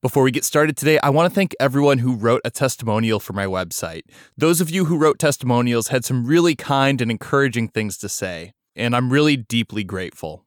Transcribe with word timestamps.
Before 0.00 0.22
we 0.22 0.30
get 0.30 0.44
started 0.44 0.76
today, 0.76 1.00
I 1.02 1.10
want 1.10 1.28
to 1.28 1.34
thank 1.34 1.56
everyone 1.58 1.98
who 1.98 2.14
wrote 2.14 2.42
a 2.44 2.52
testimonial 2.52 3.18
for 3.18 3.32
my 3.32 3.46
website. 3.46 4.02
Those 4.36 4.60
of 4.60 4.70
you 4.70 4.84
who 4.84 4.96
wrote 4.96 5.18
testimonials 5.18 5.88
had 5.88 6.04
some 6.04 6.24
really 6.24 6.54
kind 6.54 7.00
and 7.00 7.10
encouraging 7.10 7.66
things 7.66 7.98
to 7.98 8.08
say, 8.08 8.52
and 8.76 8.94
I'm 8.94 9.12
really 9.12 9.36
deeply 9.36 9.82
grateful. 9.82 10.44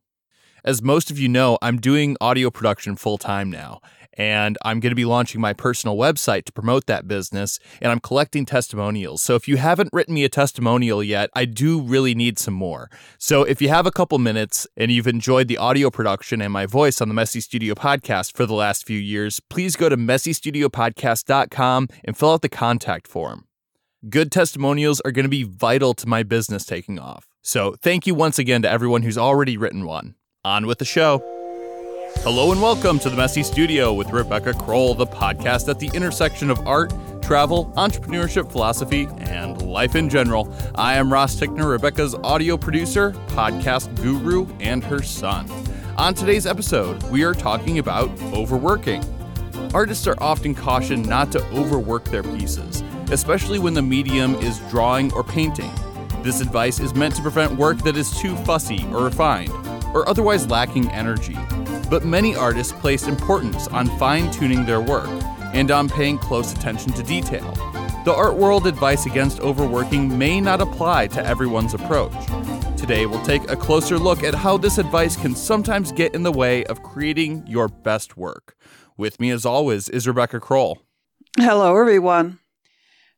As 0.63 0.81
most 0.81 1.11
of 1.11 1.19
you 1.19 1.27
know, 1.27 1.57
I'm 1.61 1.81
doing 1.81 2.15
audio 2.21 2.49
production 2.49 2.95
full 2.95 3.17
time 3.17 3.51
now, 3.51 3.81
and 4.13 4.57
I'm 4.63 4.79
going 4.79 4.91
to 4.91 4.95
be 4.95 5.05
launching 5.05 5.41
my 5.41 5.53
personal 5.53 5.97
website 5.97 6.45
to 6.45 6.51
promote 6.51 6.85
that 6.87 7.07
business, 7.07 7.59
and 7.81 7.91
I'm 7.91 7.99
collecting 7.99 8.45
testimonials. 8.45 9.21
So 9.21 9.35
if 9.35 9.47
you 9.47 9.57
haven't 9.57 9.89
written 9.93 10.13
me 10.13 10.23
a 10.23 10.29
testimonial 10.29 11.03
yet, 11.03 11.29
I 11.35 11.45
do 11.45 11.81
really 11.81 12.15
need 12.15 12.39
some 12.39 12.53
more. 12.53 12.89
So 13.17 13.43
if 13.43 13.61
you 13.61 13.69
have 13.69 13.85
a 13.85 13.91
couple 13.91 14.17
minutes 14.19 14.67
and 14.75 14.91
you've 14.91 15.07
enjoyed 15.07 15.47
the 15.47 15.57
audio 15.57 15.89
production 15.89 16.41
and 16.41 16.51
my 16.51 16.65
voice 16.65 17.01
on 17.01 17.07
the 17.07 17.13
Messy 17.13 17.39
Studio 17.39 17.73
podcast 17.73 18.35
for 18.35 18.45
the 18.45 18.53
last 18.53 18.85
few 18.85 18.99
years, 18.99 19.39
please 19.39 19.75
go 19.75 19.89
to 19.89 19.97
messystudiopodcast.com 19.97 21.87
and 22.03 22.17
fill 22.17 22.33
out 22.33 22.41
the 22.41 22.49
contact 22.49 23.07
form. 23.07 23.45
Good 24.09 24.31
testimonials 24.31 24.99
are 25.01 25.11
going 25.11 25.25
to 25.25 25.29
be 25.29 25.43
vital 25.43 25.93
to 25.93 26.07
my 26.07 26.23
business 26.23 26.65
taking 26.65 26.99
off. 26.99 27.27
So 27.43 27.75
thank 27.81 28.07
you 28.07 28.15
once 28.15 28.39
again 28.39 28.63
to 28.63 28.69
everyone 28.69 29.03
who's 29.03 29.17
already 29.17 29.57
written 29.57 29.85
one. 29.85 30.15
On 30.43 30.65
with 30.65 30.79
the 30.79 30.85
show. 30.85 31.40
Hello 32.23 32.51
and 32.51 32.61
welcome 32.61 32.99
to 32.99 33.09
the 33.09 33.15
Messy 33.15 33.41
Studio 33.41 33.91
with 33.93 34.11
Rebecca 34.11 34.53
Crowell, 34.53 34.93
the 34.93 35.07
podcast 35.07 35.67
at 35.67 35.79
the 35.79 35.89
intersection 35.95 36.51
of 36.51 36.67
art, 36.67 36.93
travel, 37.19 37.73
entrepreneurship, 37.75 38.51
philosophy, 38.51 39.07
and 39.21 39.59
life 39.63 39.95
in 39.95 40.07
general. 40.07 40.53
I 40.75 40.93
am 40.93 41.11
Ross 41.11 41.35
Tickner, 41.35 41.67
Rebecca's 41.71 42.13
audio 42.13 42.57
producer, 42.57 43.13
podcast 43.29 43.99
guru, 44.03 44.45
and 44.59 44.83
her 44.83 45.01
son. 45.01 45.49
On 45.97 46.13
today's 46.13 46.45
episode, 46.45 47.01
we 47.09 47.23
are 47.23 47.33
talking 47.33 47.79
about 47.79 48.11
overworking. 48.33 49.03
Artists 49.73 50.05
are 50.05 50.21
often 50.21 50.53
cautioned 50.53 51.09
not 51.09 51.31
to 51.31 51.43
overwork 51.47 52.03
their 52.03 52.21
pieces, 52.21 52.83
especially 53.09 53.57
when 53.57 53.73
the 53.73 53.81
medium 53.81 54.35
is 54.35 54.59
drawing 54.69 55.11
or 55.13 55.23
painting. 55.23 55.71
This 56.21 56.39
advice 56.39 56.79
is 56.79 56.93
meant 56.93 57.15
to 57.15 57.23
prevent 57.23 57.57
work 57.57 57.79
that 57.79 57.97
is 57.97 58.15
too 58.19 58.35
fussy 58.45 58.85
or 58.91 59.05
refined, 59.05 59.49
or 59.95 60.07
otherwise 60.07 60.45
lacking 60.45 60.87
energy 60.91 61.35
but 61.91 62.05
many 62.05 62.33
artists 62.33 62.71
place 62.71 63.03
importance 63.03 63.67
on 63.67 63.85
fine 63.99 64.31
tuning 64.31 64.65
their 64.65 64.79
work 64.79 65.09
and 65.53 65.69
on 65.71 65.89
paying 65.89 66.17
close 66.17 66.53
attention 66.53 66.93
to 66.93 67.03
detail. 67.03 67.51
The 68.05 68.13
art 68.15 68.35
world 68.35 68.65
advice 68.65 69.05
against 69.05 69.41
overworking 69.41 70.17
may 70.17 70.39
not 70.39 70.61
apply 70.61 71.07
to 71.07 71.25
everyone's 71.25 71.73
approach. 71.73 72.15
Today, 72.77 73.05
we'll 73.05 73.23
take 73.23 73.51
a 73.51 73.57
closer 73.57 73.99
look 73.99 74.23
at 74.23 74.33
how 74.33 74.57
this 74.57 74.77
advice 74.77 75.17
can 75.17 75.35
sometimes 75.35 75.91
get 75.91 76.15
in 76.15 76.23
the 76.23 76.31
way 76.31 76.63
of 76.63 76.81
creating 76.81 77.45
your 77.45 77.67
best 77.67 78.15
work. 78.15 78.55
With 78.95 79.19
me, 79.19 79.29
as 79.29 79.45
always, 79.45 79.89
is 79.89 80.07
Rebecca 80.07 80.39
Crowell. 80.39 80.81
Hello, 81.37 81.77
everyone. 81.77 82.39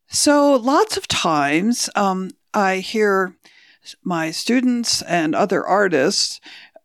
So, 0.07 0.55
lots 0.55 0.97
of 0.97 1.07
times 1.07 1.91
um, 1.95 2.31
I 2.55 2.77
hear 2.77 3.35
my 4.03 4.31
students 4.31 5.03
and 5.03 5.35
other 5.35 5.63
artists 5.66 6.41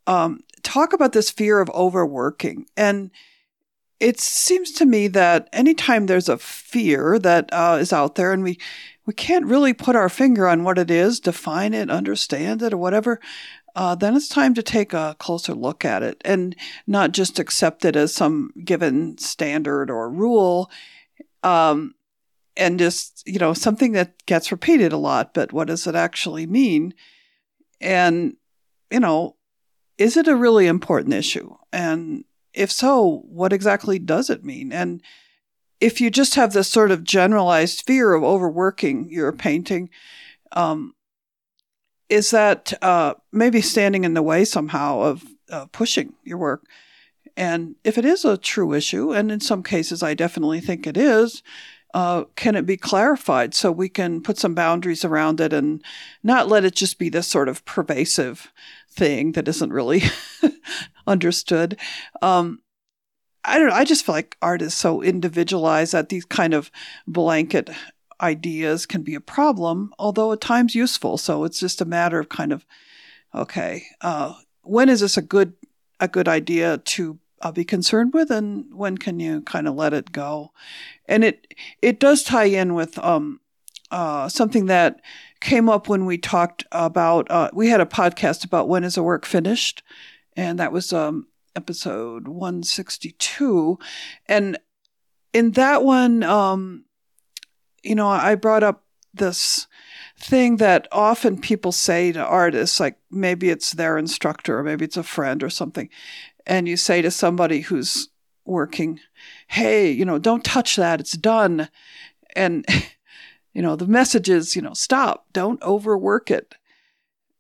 um, 0.07 0.41
talk 0.63 0.93
about 0.93 1.13
this 1.13 1.31
fear 1.31 1.61
of 1.61 1.71
overworking. 1.71 2.67
And 2.77 3.11
it 4.01 4.21
seems 4.21 4.73
to 4.73 4.87
me 4.87 5.09
that 5.09 5.49
anytime 5.53 6.07
there's 6.07 6.29
a 6.29 6.39
fear 6.39 7.19
that 7.19 7.49
uh, 7.53 7.79
is 7.81 7.93
out 7.93 8.15
there 8.15 8.33
and 8.33 8.43
we, 8.43 8.59
we 9.07 9.15
can't 9.15 9.47
really 9.47 9.73
put 9.73 9.97
our 9.97 10.09
finger 10.09 10.47
on 10.47 10.65
what 10.65 10.79
it 10.79 10.91
is, 10.91 11.19
define 11.19 11.75
it, 11.75 11.91
understand 11.91 12.63
it, 12.63 12.73
or 12.73 12.77
whatever, 12.77 13.21
uh, 13.75 13.95
then 13.95 14.15
it's 14.15 14.29
time 14.29 14.55
to 14.55 14.63
take 14.63 14.93
a 14.93 15.17
closer 15.19 15.55
look 15.55 15.85
at 15.85 16.03
it 16.03 16.21
and 16.25 16.55
not 16.87 17.13
just 17.13 17.39
accept 17.39 17.85
it 17.85 17.97
as 17.97 18.15
some 18.15 18.53
given 18.65 19.17
standard 19.19 19.91
or 19.91 20.11
rule. 20.11 20.71
Um, 21.43 21.95
and 22.59 22.79
just, 22.79 23.23
you 23.25 23.39
know, 23.39 23.55
something 23.55 23.93
that 23.93 24.27
gets 24.27 24.51
repeated 24.51 24.93
a 24.93 24.99
lot, 24.99 25.33
but 25.33 25.53
what 25.53 25.69
does 25.69 25.87
it 25.87 25.95
actually 25.95 26.45
mean? 26.45 26.93
And, 27.81 28.37
you 28.91 28.99
know, 28.99 29.37
is 29.99 30.17
it 30.17 30.29
a 30.29 30.37
really 30.37 30.67
important 30.67 31.15
issue? 31.15 31.57
And 31.73 32.25
if 32.55 32.73
so, 32.73 33.25
what 33.29 33.53
exactly 33.53 33.99
does 33.99 34.31
it 34.31 34.45
mean? 34.45 34.73
And 34.73 35.03
if 35.81 36.01
you 36.01 36.11
just 36.11 36.37
have 36.37 36.53
this 36.53 36.69
sort 36.69 36.91
of 36.91 37.05
generalized 37.05 37.85
fear 37.87 38.15
of 38.15 38.25
overworking 38.25 39.11
your 39.11 39.33
painting, 39.33 39.91
um, 40.53 40.95
is 42.09 42.31
that 42.31 42.73
uh, 42.83 43.15
maybe 43.33 43.61
standing 43.61 44.05
in 44.05 44.15
the 44.15 44.23
way 44.23 44.45
somehow 44.45 45.01
of 45.01 45.25
uh, 45.51 45.67
pushing 45.67 46.15
your 46.25 46.39
work? 46.39 46.65
And 47.37 47.77
if 47.85 47.99
it 47.99 48.05
is 48.05 48.25
a 48.25 48.37
true 48.37 48.73
issue, 48.73 49.13
and 49.13 49.31
in 49.31 49.41
some 49.41 49.63
cases 49.63 50.03
I 50.03 50.15
definitely 50.15 50.61
think 50.61 50.87
it 50.87 50.97
is, 50.97 51.43
uh, 51.95 52.25
can 52.37 52.55
it 52.55 52.67
be 52.67 52.77
clarified 52.77 53.55
so 53.55 53.73
we 53.73 53.89
can 53.89 54.23
put 54.23 54.39
some 54.39 54.55
boundaries 54.55 55.05
around 55.05 55.41
it 55.41 55.53
and 55.53 55.83
not 56.23 56.49
let 56.49 56.65
it 56.65 56.75
just 56.75 56.99
be 56.99 57.09
this 57.09 57.27
sort 57.27 57.49
of 57.49 57.65
pervasive 57.65 58.53
thing 58.91 59.33
that 59.33 59.49
isn't 59.49 59.73
really 59.73 60.03
understood? 61.07 61.79
Um, 62.21 62.61
I 63.45 63.59
don't 63.59 63.69
know. 63.69 63.75
I 63.75 63.85
just 63.85 64.05
feel 64.05 64.15
like 64.15 64.37
art 64.43 64.61
is 64.61 64.75
so 64.75 65.03
individualized 65.03 65.93
that 65.93 66.11
these 66.11 66.25
kind 66.25 66.53
of 66.53 66.71
blanket 67.07 67.71
ideas 68.21 68.85
can 68.85 69.03
be 69.03 69.15
a 69.15 69.21
problem, 69.21 69.95
although 69.99 70.33
at 70.33 70.41
times 70.41 70.75
useful. 70.75 71.17
So 71.17 71.45
it's 71.45 71.61
just 71.61 71.81
a 71.81 71.87
matter 71.87 72.19
of 72.19 72.29
kind 72.29 72.53
of, 72.53 72.67
okay, 73.35 73.85
uh, 74.01 74.35
when 74.63 74.89
is 74.89 75.01
this 75.01 75.17
a 75.17 75.23
good 75.23 75.55
a 76.01 76.09
good 76.09 76.29
idea 76.29 76.79
to 76.79 77.19
uh, 77.41 77.53
be 77.53 77.65
concerned 77.65 78.13
with, 78.15 78.31
and 78.31 78.75
when 78.75 78.99
can 78.99 79.21
you 79.21 79.43
kind 79.43 79.69
of 79.69 79.75
let 79.75 79.93
it 79.93 80.13
go? 80.13 80.53
And 81.07 81.25
it 81.25 81.55
it 81.83 82.01
does 82.01 82.23
tie 82.23 82.45
in 82.45 82.75
with 82.75 82.99
um, 82.99 83.41
uh, 83.91 84.29
something 84.29 84.67
that 84.67 85.01
came 85.41 85.69
up 85.69 85.89
when 85.89 86.07
we 86.07 86.19
talked 86.19 86.65
about. 86.73 87.31
Uh, 87.31 87.51
we 87.53 87.69
had 87.69 87.81
a 87.81 87.87
podcast 87.87 88.45
about 88.45 88.69
when 88.69 88.85
is 88.85 88.97
a 88.97 89.03
work 89.03 89.25
finished, 89.25 89.83
and 90.37 90.59
that 90.59 90.73
was 90.73 90.93
um, 90.93 91.29
episode 91.57 92.29
one 92.29 92.63
sixty 92.63 93.13
two, 93.13 93.79
and 94.27 94.59
in 95.33 95.53
that 95.53 95.85
one, 95.85 96.23
um, 96.23 96.85
you 97.83 97.95
know, 97.95 98.09
I 98.09 98.35
brought 98.35 98.63
up 98.63 98.85
this 99.15 99.67
thing 100.19 100.57
that 100.57 100.89
often 100.91 101.41
people 101.41 101.73
say 101.73 102.13
to 102.13 102.25
artists, 102.25 102.81
like 102.81 102.99
maybe 103.11 103.51
it's 103.51 103.73
their 103.73 103.99
instructor 103.99 104.59
or 104.59 104.63
maybe 104.63 104.85
it's 104.85 104.97
a 104.97 105.03
friend 105.03 105.43
or 105.43 105.51
something, 105.51 105.89
and 106.49 106.67
you 106.67 106.77
say 106.77 107.03
to 107.03 107.11
somebody 107.11 107.61
who's 107.61 108.09
working, 108.45 108.99
hey, 109.49 109.91
you 109.91 110.05
know, 110.05 110.19
don't 110.19 110.45
touch 110.45 110.77
that, 110.77 110.99
it's 110.99 111.13
done. 111.13 111.69
And, 112.35 112.65
you 113.53 113.63
know, 113.63 113.77
the 113.77 113.87
message 113.87 114.29
is, 114.29 114.57
you 114.57 114.63
know, 114.63 114.73
stop, 114.73 115.27
don't 115.33 115.63
overwork 115.63 116.31
it. 116.31 116.55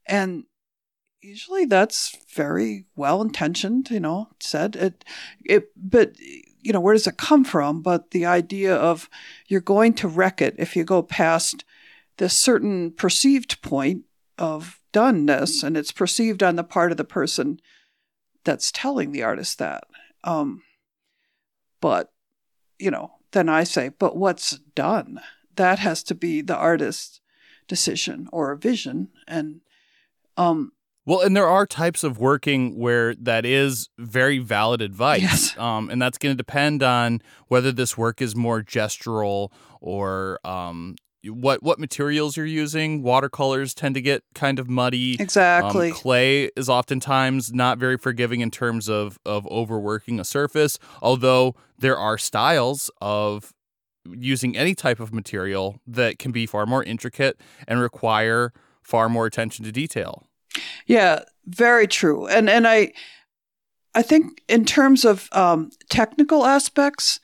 And 0.07 0.45
usually 1.23 1.65
that's 1.65 2.17
very 2.35 2.85
well 2.95 3.23
intentioned, 3.23 3.91
you 3.91 4.01
know, 4.01 4.29
said 4.41 4.77
it, 4.77 5.05
it, 5.45 5.71
but, 5.75 6.13
you 6.61 6.73
know, 6.73 6.81
where 6.81 6.95
does 6.95 7.07
it 7.07 7.17
come 7.17 7.45
from? 7.45 7.81
But 7.81 8.11
the 8.11 8.27
idea 8.27 8.77
of 8.77 9.09
you're 9.49 9.61
going 9.61 9.95
to 9.95 10.09
wreck 10.09 10.43
it 10.43 10.55
if 10.59 10.77
you 10.77 10.85
go 10.85 11.03
past 11.03 11.65
this 12.19 12.35
certain 12.35 12.91
perceived 12.91 13.63
point 13.63 14.05
of 14.37 14.81
doneness, 14.93 15.63
and 15.63 15.77
it's 15.77 15.93
perceived 15.93 16.43
on 16.43 16.57
the 16.57 16.65
part 16.65 16.91
of 16.91 16.97
the 16.99 17.05
person 17.05 17.61
that's 18.45 18.73
telling 18.73 19.13
the 19.13 19.23
artist 19.23 19.59
that. 19.59 19.85
Um, 20.25 20.63
but, 21.81 22.13
you 22.79 22.91
know, 22.91 23.13
then 23.33 23.49
I 23.49 23.65
say, 23.65 23.91
but 23.91 24.17
what's 24.17 24.59
done? 24.75 25.21
That 25.57 25.79
has 25.81 26.03
to 26.05 26.15
be 26.15 26.41
the 26.41 26.57
artist's 26.57 27.21
decision 27.67 28.29
or 28.33 28.55
vision. 28.55 29.09
And, 29.27 29.61
um, 30.37 30.73
well, 31.05 31.21
and 31.21 31.35
there 31.35 31.49
are 31.49 31.67
types 31.67 32.05
of 32.05 32.19
working 32.19 32.79
where 32.79 33.15
that 33.15 33.47
is 33.47 33.89
very 33.99 34.39
valid 34.39 34.83
advice. 34.83 35.23
Yes. 35.23 35.59
Um, 35.59 35.89
and 35.89 36.01
that's 36.01 36.19
going 36.19 36.35
to 36.35 36.37
depend 36.37 36.83
on 36.83 37.23
whether 37.47 37.73
this 37.73 37.97
work 37.97 38.21
is 38.21 38.37
more 38.37 38.63
gestural 38.63 39.51
or 39.81 40.39
um, 40.45 40.97
what 41.25 41.63
what 41.63 41.79
materials 41.79 42.37
you're 42.37 42.47
using. 42.47 43.03
Watercolors 43.03 43.75
tend 43.75 43.95
to 43.95 44.01
get 44.01 44.23
kind 44.35 44.59
of 44.59 44.69
muddy. 44.69 45.17
Exactly. 45.21 45.91
Um, 45.91 45.95
clay 45.95 46.51
is 46.57 46.69
oftentimes 46.69 47.53
not 47.53 47.79
very 47.79 47.99
forgiving 47.99 48.41
in 48.41 48.51
terms 48.51 48.89
of 48.89 49.19
of 49.27 49.47
overworking 49.49 50.21
a 50.21 50.25
surface. 50.25 50.79
Although 51.03 51.55
there 51.79 51.99
are 51.99 52.19
styles 52.19 52.91
of 53.01 53.53
using 54.05 54.57
any 54.57 54.75
type 54.75 55.01
of 55.01 55.13
material 55.13 55.81
that 55.87 56.19
can 56.19 56.33
be 56.33 56.47
far 56.47 56.67
more 56.67 56.83
intricate 56.85 57.41
and 57.67 57.81
require 57.81 58.53
far 58.83 59.09
more 59.09 59.27
attention 59.27 59.65
to 59.65 59.73
detail. 59.73 60.27
Yeah, 60.87 61.25
very 61.47 61.87
true. 61.87 62.27
And 62.27 62.49
and 62.49 62.67
I 62.67 62.93
I 63.95 64.03
think 64.03 64.43
in 64.49 64.65
terms 64.65 65.05
of 65.05 65.29
um, 65.33 65.71
technical 65.89 66.47
aspects 66.47 67.21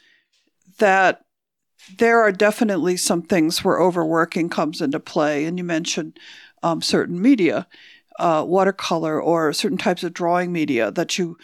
that 0.79 1.24
there 1.99 2.21
are 2.21 2.33
definitely 2.33 2.97
some 2.97 3.23
things 3.23 3.65
where 3.65 3.81
overworking 3.81 4.49
comes 4.49 4.81
into 4.81 5.01
play. 5.01 5.45
And 5.45 5.59
you 5.59 5.65
mentioned 5.65 6.19
um, 6.63 6.83
certain 6.83 7.21
media, 7.21 7.67
uh, 8.19 8.45
watercolor 8.47 9.21
or 9.21 9.53
certain 9.53 9.79
types 9.79 10.05
of 10.05 10.13
drawing 10.13 10.53
media 10.53 10.91
that 10.91 11.19
you 11.19 11.37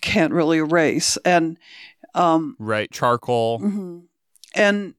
can't 0.00 0.32
really 0.32 0.58
erase. 0.58 1.18
And 1.24 1.58
Um, 2.14 2.56
right, 2.58 2.90
charcoal. 2.90 3.58
hmm 3.58 4.00
And 4.54 4.94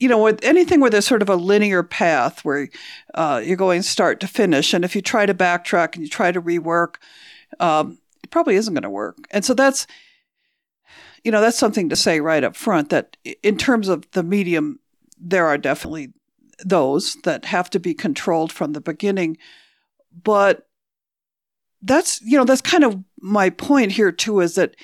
you 0.00 0.08
know, 0.08 0.22
with 0.22 0.44
anything 0.44 0.80
where 0.80 0.90
there's 0.90 1.06
sort 1.06 1.22
of 1.22 1.28
a 1.28 1.36
linear 1.36 1.82
path 1.82 2.44
where 2.44 2.68
uh, 3.14 3.42
you're 3.44 3.56
going 3.56 3.82
start 3.82 4.20
to 4.20 4.26
finish, 4.28 4.74
and 4.74 4.84
if 4.84 4.94
you 4.94 5.02
try 5.02 5.26
to 5.26 5.34
backtrack 5.34 5.94
and 5.94 6.02
you 6.02 6.08
try 6.08 6.32
to 6.32 6.40
rework, 6.42 6.96
um, 7.58 7.98
it 8.22 8.30
probably 8.30 8.54
isn't 8.56 8.74
going 8.74 8.82
to 8.82 8.90
work. 8.90 9.16
And 9.30 9.44
so 9.44 9.54
that's, 9.54 9.86
you 11.24 11.30
know, 11.30 11.40
that's 11.40 11.58
something 11.58 11.88
to 11.88 11.96
say 11.96 12.20
right 12.20 12.44
up 12.44 12.56
front. 12.56 12.90
That 12.90 13.16
in 13.42 13.56
terms 13.56 13.88
of 13.88 14.10
the 14.12 14.22
medium, 14.22 14.80
there 15.20 15.46
are 15.46 15.58
definitely 15.58 16.12
those 16.64 17.14
that 17.24 17.44
have 17.46 17.70
to 17.70 17.80
be 17.80 17.94
controlled 17.94 18.52
from 18.52 18.72
the 18.72 18.80
beginning, 18.80 19.38
but 20.22 20.68
that's 21.82 22.20
you 22.22 22.36
know 22.36 22.44
that's 22.44 22.60
kind 22.60 22.84
of 22.84 23.02
my 23.20 23.50
point 23.50 23.92
here 23.92 24.10
too 24.10 24.40
is 24.40 24.54
that 24.56 24.74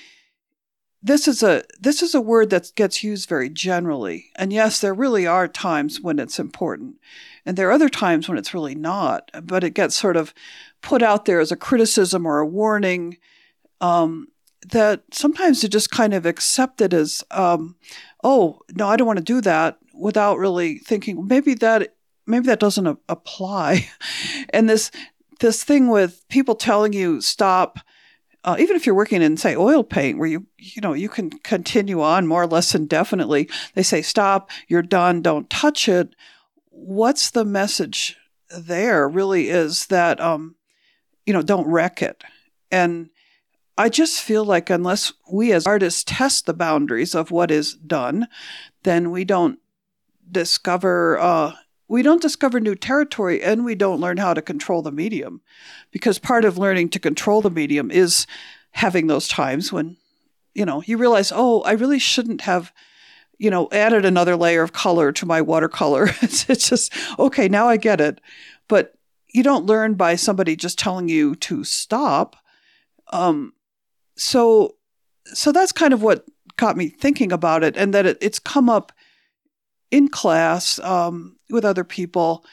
this 1.03 1.27
is 1.27 1.43
a 1.43 1.65
this 1.81 2.03
is 2.03 2.15
a 2.15 2.21
word 2.21 2.51
that 2.51 2.73
gets 2.77 3.03
used 3.03 3.29
very 3.29 3.49
generally 3.49 4.31
and 4.37 4.53
yes 4.53 4.81
there 4.81 4.95
really 4.95 5.27
are 5.27 5.49
times 5.49 6.01
when 6.01 6.19
it's 6.19 6.39
important 6.39 6.97
and 7.45 7.57
there 7.57 7.69
are 7.69 7.73
other 7.73 7.89
times 7.89 8.29
when 8.29 8.39
it's 8.39 8.55
really 8.55 8.77
not 8.77 9.31
but 9.43 9.65
it 9.65 9.75
gets 9.75 9.97
sort 9.97 10.17
of 10.17 10.33
put 10.83 11.03
out 11.03 11.25
there 11.25 11.41
as 11.41 11.51
a 11.51 11.57
criticism 11.57 12.25
or 12.25 12.39
a 12.39 12.47
warning 12.47 13.19
um, 13.81 14.29
that 14.73 15.03
sometimes 15.13 15.61
to 15.61 15.69
just 15.69 15.91
kind 15.91 16.15
of 16.15 16.27
accept 16.27 16.81
it 16.81 16.93
as 16.93 17.23
um, 17.31 17.77
oh 18.23 18.61
no 18.75 18.89
i 18.89 18.97
don't 18.97 19.07
want 19.07 19.19
to 19.19 19.25
do 19.25 19.41
that 19.41 19.79
without 19.95 20.39
really 20.39 20.79
thinking 20.79 21.27
maybe 21.27 21.55
that 21.55 21.95
maybe 22.27 22.47
that 22.47 22.61
doesn't 22.61 22.87
a- 22.87 22.99
apply. 23.09 23.89
And 24.51 24.69
this 24.69 24.91
this 25.41 25.65
thing 25.65 25.89
with 25.89 26.25
people 26.29 26.55
telling 26.55 26.93
you 26.93 27.21
stop 27.21 27.79
uh, 28.45 28.57
even 28.59 28.77
if 28.77 28.87
you're 28.87 28.95
working 28.95 29.21
in 29.21 29.37
say 29.37 29.57
oil 29.57 29.83
paint 29.83 30.19
where 30.19 30.29
you 30.29 30.47
you 30.59 30.81
know 30.81 30.93
you 30.93 31.09
can 31.09 31.31
continue 31.31 32.01
on 32.01 32.27
more 32.27 32.43
or 32.43 32.47
less 32.47 32.75
indefinitely 32.75 33.49
they 33.75 33.83
say 33.83 34.01
stop 34.01 34.51
you're 34.69 34.83
done 34.83 35.23
don't 35.23 35.51
touch 35.51 35.89
it. 35.89 36.15
What's 36.69 37.31
the 37.31 37.45
message 37.45 38.17
there 38.57 39.09
really 39.09 39.49
is 39.49 39.87
that 39.87 40.21
um 40.21 40.55
you 41.27 41.33
know 41.33 41.43
don't 41.43 41.67
wreck 41.67 42.01
it. 42.01 42.23
And 42.71 43.11
i 43.77 43.89
just 43.89 44.21
feel 44.21 44.45
like 44.45 44.71
unless 44.71 45.13
we 45.31 45.53
as 45.53 45.67
artists 45.67 46.05
test 46.05 46.47
the 46.47 46.55
boundaries 46.55 47.15
of 47.15 47.31
what 47.31 47.51
is 47.51 47.75
done 47.75 48.29
then 48.83 49.11
we 49.11 49.25
don't 49.25 49.59
discover 50.31 51.19
uh 51.19 51.53
we 51.89 52.03
don't 52.03 52.23
discover 52.23 52.61
new 52.61 52.75
territory 52.75 53.43
and 53.43 53.65
we 53.65 53.75
don't 53.75 54.01
learn 54.01 54.17
how 54.17 54.35
to 54.35 54.43
control 54.43 54.83
the 54.83 54.93
medium. 54.93 55.43
Because 55.91 56.19
part 56.19 56.45
of 56.45 56.59
learning 56.59 56.89
to 56.91 56.99
control 56.99 57.43
the 57.43 57.51
medium 57.51 57.91
is 57.91 58.27
having 58.73 59.07
those 59.07 59.29
times 59.29 59.73
when 59.73 59.97
you 60.55 60.65
know 60.65 60.83
you 60.85 60.97
realize 60.97 61.31
oh 61.33 61.63
i 61.63 61.71
really 61.73 61.99
shouldn't 61.99 62.41
have 62.41 62.73
you 63.39 63.49
know 63.51 63.69
added 63.71 64.05
another 64.05 64.35
layer 64.35 64.63
of 64.63 64.73
color 64.73 65.13
to 65.13 65.27
my 65.27 65.41
watercolor. 65.41 66.09
It's, 66.23 66.49
it's 66.51 66.69
just 66.69 66.93
okay 67.19 67.49
now 67.49 67.69
i 67.69 67.77
get 67.77 68.01
it. 68.01 68.21
But 68.67 68.95
you 69.29 69.43
don't 69.43 69.67
learn 69.67 69.95
by 69.95 70.17
somebody 70.17 70.57
just 70.57 70.79
telling 70.79 71.09
you 71.09 71.37
to 71.37 71.65
stop 71.65 72.37
um 73.13 73.53
so 74.17 74.77
so 75.27 75.53
that's 75.53 75.73
kind 75.73 75.93
of 75.93 76.03
what 76.03 76.27
got 76.57 76.77
me 76.77 76.89
thinking 76.89 77.33
about 77.33 77.65
it 77.65 77.77
and 77.77 77.93
that 77.95 78.07
it, 78.07 78.19
it's 78.21 78.39
come 78.39 78.69
up 78.69 78.93
in 79.91 80.09
class 80.09 80.79
um, 80.81 81.37
with 81.51 81.65
other 81.65 81.85
people. 81.85 82.45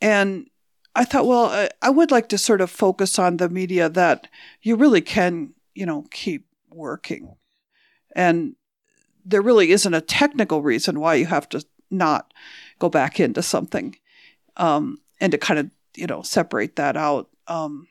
And 0.00 0.48
I 0.94 1.04
thought, 1.04 1.26
well, 1.26 1.46
I, 1.46 1.68
I 1.82 1.90
would 1.90 2.10
like 2.10 2.28
to 2.30 2.38
sort 2.38 2.60
of 2.60 2.70
focus 2.70 3.18
on 3.18 3.36
the 3.36 3.48
media 3.48 3.88
that 3.88 4.28
you 4.62 4.76
really 4.76 5.00
can, 5.00 5.54
you 5.74 5.86
know, 5.86 6.06
keep 6.10 6.46
working. 6.70 7.34
And 8.16 8.56
there 9.24 9.42
really 9.42 9.70
isn't 9.70 9.94
a 9.94 10.00
technical 10.00 10.62
reason 10.62 11.00
why 11.00 11.14
you 11.14 11.26
have 11.26 11.48
to 11.50 11.64
not 11.90 12.32
go 12.78 12.88
back 12.88 13.20
into 13.20 13.42
something 13.42 13.96
um, 14.56 14.98
and 15.20 15.32
to 15.32 15.38
kind 15.38 15.60
of, 15.60 15.70
you 15.96 16.06
know, 16.06 16.22
separate 16.22 16.76
that 16.76 16.96
out. 16.96 17.28
Um, 17.46 17.86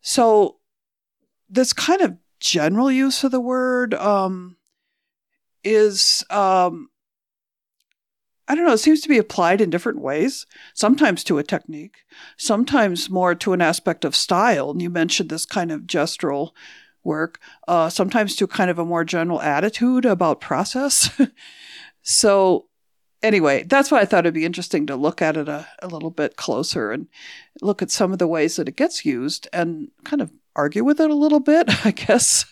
so, 0.00 0.55
this 1.48 1.72
kind 1.72 2.00
of 2.00 2.16
general 2.40 2.90
use 2.90 3.24
of 3.24 3.30
the 3.30 3.40
word 3.40 3.94
um, 3.94 4.56
is 5.64 6.24
um, 6.30 6.90
I 8.48 8.54
don't 8.54 8.64
know, 8.64 8.72
it 8.72 8.78
seems 8.78 9.00
to 9.00 9.08
be 9.08 9.18
applied 9.18 9.60
in 9.60 9.70
different 9.70 10.00
ways, 10.00 10.46
sometimes 10.72 11.24
to 11.24 11.38
a 11.38 11.42
technique, 11.42 12.04
sometimes 12.36 13.10
more 13.10 13.34
to 13.34 13.52
an 13.52 13.60
aspect 13.60 14.04
of 14.04 14.14
style. 14.14 14.70
And 14.70 14.80
you 14.80 14.88
mentioned 14.88 15.30
this 15.30 15.44
kind 15.44 15.72
of 15.72 15.82
gestural 15.82 16.52
work, 17.02 17.40
uh, 17.66 17.88
sometimes 17.88 18.36
to 18.36 18.46
kind 18.46 18.70
of 18.70 18.78
a 18.78 18.84
more 18.84 19.04
general 19.04 19.42
attitude 19.42 20.04
about 20.04 20.40
process. 20.40 21.10
so, 22.02 22.66
anyway, 23.20 23.64
that's 23.64 23.90
why 23.90 24.00
I 24.00 24.04
thought 24.04 24.26
it'd 24.26 24.34
be 24.34 24.44
interesting 24.44 24.86
to 24.86 24.96
look 24.96 25.20
at 25.20 25.36
it 25.36 25.48
a, 25.48 25.66
a 25.82 25.88
little 25.88 26.10
bit 26.10 26.36
closer 26.36 26.92
and 26.92 27.08
look 27.62 27.82
at 27.82 27.90
some 27.90 28.12
of 28.12 28.20
the 28.20 28.28
ways 28.28 28.56
that 28.56 28.68
it 28.68 28.76
gets 28.76 29.04
used 29.04 29.48
and 29.52 29.88
kind 30.04 30.22
of 30.22 30.30
argue 30.56 30.84
with 30.84 31.00
it 31.00 31.10
a 31.10 31.14
little 31.14 31.40
bit, 31.40 31.66
I 31.84 31.92
guess. 31.92 32.46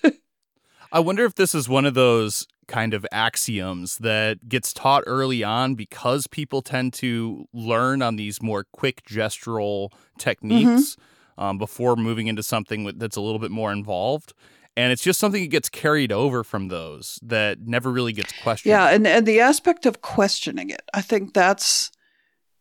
I 0.92 1.00
wonder 1.00 1.24
if 1.24 1.34
this 1.34 1.54
is 1.54 1.68
one 1.68 1.86
of 1.86 1.94
those 1.94 2.46
kind 2.68 2.94
of 2.94 3.04
axioms 3.12 3.98
that 3.98 4.48
gets 4.48 4.72
taught 4.72 5.02
early 5.06 5.42
on 5.42 5.74
because 5.74 6.26
people 6.26 6.62
tend 6.62 6.92
to 6.94 7.46
learn 7.52 8.00
on 8.00 8.16
these 8.16 8.40
more 8.40 8.64
quick 8.72 9.02
gestural 9.04 9.90
techniques 10.18 10.96
mm-hmm. 10.96 11.42
um, 11.42 11.58
before 11.58 11.96
moving 11.96 12.26
into 12.26 12.42
something 12.42 12.90
that's 12.96 13.16
a 13.16 13.20
little 13.20 13.40
bit 13.40 13.50
more 13.50 13.72
involved. 13.72 14.32
And 14.76 14.92
it's 14.92 15.02
just 15.02 15.20
something 15.20 15.42
that 15.42 15.50
gets 15.50 15.68
carried 15.68 16.10
over 16.10 16.42
from 16.42 16.68
those 16.68 17.18
that 17.22 17.60
never 17.60 17.90
really 17.90 18.12
gets 18.12 18.32
questioned. 18.42 18.70
Yeah, 18.70 18.88
and, 18.88 19.06
and 19.06 19.26
the 19.26 19.40
aspect 19.40 19.86
of 19.86 20.00
questioning 20.00 20.70
it, 20.70 20.82
I 20.92 21.00
think 21.00 21.32
that's 21.32 21.92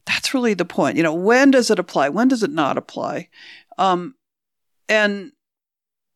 that's 0.06 0.34
really 0.34 0.54
the 0.54 0.66
point. 0.66 0.98
You 0.98 1.04
know, 1.04 1.14
when 1.14 1.52
does 1.52 1.72
it 1.72 1.80
apply? 1.80 2.10
When 2.10 2.28
does 2.28 2.44
it 2.44 2.52
not 2.52 2.78
apply? 2.78 3.30
Um, 3.78 4.16
and 4.90 5.32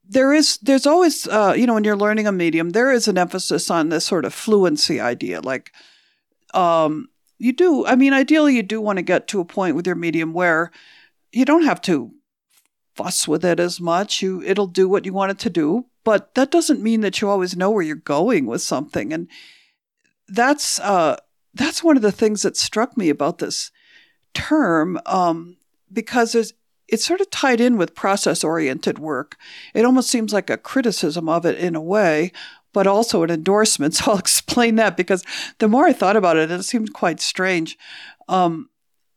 there 0.09 0.33
is 0.33 0.57
there's 0.59 0.87
always 0.87 1.27
uh, 1.27 1.53
you 1.57 1.67
know 1.67 1.73
when 1.73 1.83
you're 1.83 1.95
learning 1.95 2.27
a 2.27 2.31
medium 2.31 2.71
there 2.71 2.91
is 2.91 3.07
an 3.07 3.17
emphasis 3.17 3.69
on 3.69 3.89
this 3.89 4.05
sort 4.05 4.25
of 4.25 4.33
fluency 4.33 4.99
idea 4.99 5.41
like 5.41 5.71
um, 6.53 7.07
you 7.37 7.53
do 7.53 7.85
i 7.85 7.95
mean 7.95 8.13
ideally 8.13 8.55
you 8.55 8.63
do 8.63 8.79
want 8.81 8.97
to 8.97 9.03
get 9.03 9.27
to 9.27 9.39
a 9.39 9.45
point 9.45 9.75
with 9.75 9.85
your 9.85 9.95
medium 9.95 10.33
where 10.33 10.71
you 11.31 11.45
don't 11.45 11.65
have 11.65 11.81
to 11.81 12.11
fuss 12.95 13.27
with 13.27 13.45
it 13.45 13.59
as 13.59 13.79
much. 13.79 14.23
You 14.23 14.41
it'll 14.41 14.65
do 14.65 14.89
what 14.89 15.05
you 15.05 15.13
want 15.13 15.29
it 15.29 15.39
to 15.39 15.51
do 15.51 15.85
but 16.07 16.35
that 16.35 16.51
doesn't 16.51 16.81
mean 16.81 17.01
that 17.01 17.19
you 17.19 17.27
always 17.27 17.57
know 17.57 17.69
where 17.69 17.83
you're 17.83 17.97
going 17.97 18.45
with 18.45 18.61
something. 18.61 19.11
And 19.11 19.27
that's 20.29 20.79
uh, 20.79 21.17
that's 21.53 21.83
one 21.83 21.97
of 21.97 22.01
the 22.01 22.13
things 22.13 22.43
that 22.43 22.55
struck 22.55 22.95
me 22.95 23.09
about 23.09 23.39
this 23.39 23.71
term 24.33 25.01
um, 25.05 25.57
because 25.91 26.31
there's 26.31 26.53
it's 26.87 27.05
sort 27.05 27.21
of 27.21 27.29
tied 27.29 27.59
in 27.59 27.77
with 27.77 27.95
process 27.95 28.43
oriented 28.43 28.99
work. 28.99 29.35
It 29.73 29.85
almost 29.85 30.09
seems 30.09 30.33
like 30.33 30.49
a 30.49 30.57
criticism 30.57 31.27
of 31.27 31.45
it 31.45 31.57
in 31.57 31.75
a 31.75 31.81
way, 31.81 32.31
but 32.73 32.87
also 32.87 33.23
an 33.23 33.31
endorsement. 33.31 33.95
So 33.97 34.11
I'll 34.11 34.17
explain 34.17 34.75
that 34.75 34.97
because 34.97 35.23
the 35.59 35.67
more 35.67 35.85
I 35.85 35.93
thought 35.93 36.15
about 36.15 36.37
it, 36.37 36.51
it 36.51 36.63
seemed 36.63 36.93
quite 36.93 37.19
strange. 37.19 37.77
Um, 38.27 38.69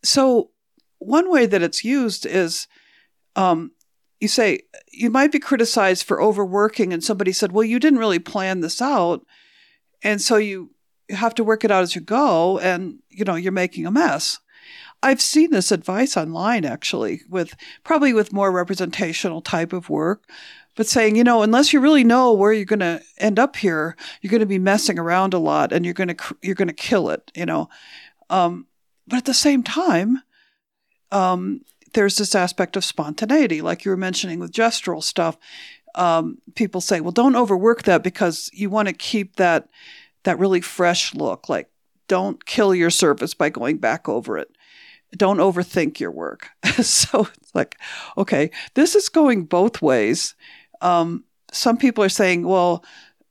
so, 0.02 0.50
one 0.98 1.30
way 1.30 1.46
that 1.46 1.62
it's 1.62 1.84
used 1.84 2.26
is 2.26 2.66
um, 3.36 3.72
you 4.20 4.28
say, 4.28 4.60
you 4.92 5.10
might 5.10 5.32
be 5.32 5.38
criticized 5.38 6.04
for 6.04 6.22
overworking, 6.22 6.92
and 6.92 7.02
somebody 7.02 7.32
said, 7.32 7.52
well, 7.52 7.64
you 7.64 7.78
didn't 7.78 7.98
really 7.98 8.18
plan 8.18 8.60
this 8.60 8.82
out. 8.82 9.24
And 10.02 10.20
so 10.20 10.36
you, 10.36 10.70
you 11.08 11.16
have 11.16 11.34
to 11.36 11.44
work 11.44 11.64
it 11.64 11.70
out 11.70 11.82
as 11.82 11.94
you 11.94 12.02
go, 12.02 12.58
and 12.58 12.98
you 13.08 13.24
know, 13.24 13.34
you're 13.34 13.52
making 13.52 13.86
a 13.86 13.90
mess. 13.90 14.38
I've 15.02 15.20
seen 15.20 15.50
this 15.50 15.72
advice 15.72 16.16
online 16.16 16.64
actually 16.64 17.22
with 17.28 17.54
probably 17.84 18.12
with 18.12 18.32
more 18.32 18.52
representational 18.52 19.40
type 19.40 19.72
of 19.72 19.88
work, 19.88 20.24
but 20.76 20.86
saying, 20.86 21.16
you 21.16 21.24
know, 21.24 21.42
unless 21.42 21.72
you 21.72 21.80
really 21.80 22.04
know 22.04 22.32
where 22.32 22.52
you're 22.52 22.64
going 22.64 22.80
to 22.80 23.00
end 23.18 23.38
up 23.38 23.56
here, 23.56 23.96
you're 24.20 24.30
going 24.30 24.40
to 24.40 24.46
be 24.46 24.58
messing 24.58 24.98
around 24.98 25.32
a 25.32 25.38
lot 25.38 25.72
and 25.72 25.84
you're 25.84 25.94
going 25.94 26.14
to 26.14 26.36
you're 26.42 26.54
going 26.54 26.68
to 26.68 26.74
kill 26.74 27.10
it, 27.10 27.30
you 27.34 27.46
know. 27.46 27.68
Um, 28.28 28.66
but 29.06 29.18
at 29.18 29.24
the 29.24 29.34
same 29.34 29.62
time, 29.62 30.22
um, 31.10 31.62
there's 31.94 32.18
this 32.18 32.34
aspect 32.34 32.76
of 32.76 32.84
spontaneity, 32.84 33.62
like 33.62 33.84
you 33.84 33.90
were 33.90 33.96
mentioning 33.96 34.38
with 34.38 34.52
gestural 34.52 35.02
stuff. 35.02 35.36
Um, 35.96 36.38
people 36.54 36.80
say, 36.80 37.00
well, 37.00 37.10
don't 37.10 37.34
overwork 37.34 37.82
that 37.82 38.04
because 38.04 38.48
you 38.52 38.70
want 38.70 38.86
to 38.88 38.94
keep 38.94 39.36
that 39.36 39.68
that 40.24 40.38
really 40.38 40.60
fresh 40.60 41.14
look. 41.14 41.48
Like, 41.48 41.68
don't 42.06 42.44
kill 42.44 42.74
your 42.74 42.90
surface 42.90 43.34
by 43.34 43.48
going 43.48 43.78
back 43.78 44.08
over 44.08 44.36
it 44.36 44.50
don't 45.16 45.38
overthink 45.38 45.98
your 45.98 46.10
work. 46.10 46.50
so 46.82 47.28
it's 47.36 47.54
like, 47.54 47.78
okay, 48.16 48.50
this 48.74 48.94
is 48.94 49.08
going 49.08 49.44
both 49.44 49.82
ways. 49.82 50.34
Um, 50.80 51.24
some 51.52 51.76
people 51.76 52.04
are 52.04 52.08
saying, 52.08 52.46
well, 52.46 52.84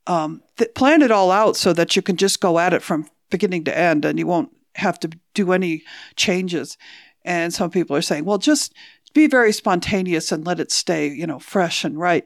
um, 0.08 0.42
th- 0.58 0.74
plan 0.74 1.02
it 1.02 1.12
all 1.12 1.32
out 1.32 1.56
so 1.56 1.74
that 1.74 1.96
you 1.96 2.02
can 2.02 2.18
just 2.18 2.42
go 2.42 2.60
at 2.60 2.74
it 2.74 2.82
from 2.82 3.08
beginning 3.30 3.64
to 3.66 3.78
end 3.78 4.06
and 4.06 4.20
you 4.20 4.28
won't 4.28 4.56
have 4.76 5.00
to 5.00 5.10
do 5.34 5.52
any 5.52 5.84
changes. 6.16 6.78
And 7.24 7.54
some 7.54 7.70
people 7.70 7.96
are 7.96 8.02
saying, 8.02 8.26
well, 8.26 8.38
just 8.38 8.74
be 9.14 9.28
very 9.28 9.52
spontaneous 9.52 10.32
and 10.32 10.46
let 10.46 10.60
it 10.60 10.72
stay, 10.72 11.08
you 11.08 11.28
know, 11.28 11.40
fresh 11.40 11.84
and 11.84 12.00
right. 12.00 12.26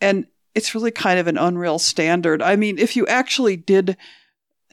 And 0.00 0.26
it's 0.54 0.74
really 0.74 0.90
kind 0.90 1.18
of 1.18 1.26
an 1.26 1.38
unreal 1.38 1.78
standard. 1.78 2.42
I 2.42 2.56
mean, 2.56 2.78
if 2.78 2.96
you 2.96 3.06
actually 3.06 3.56
did 3.56 3.96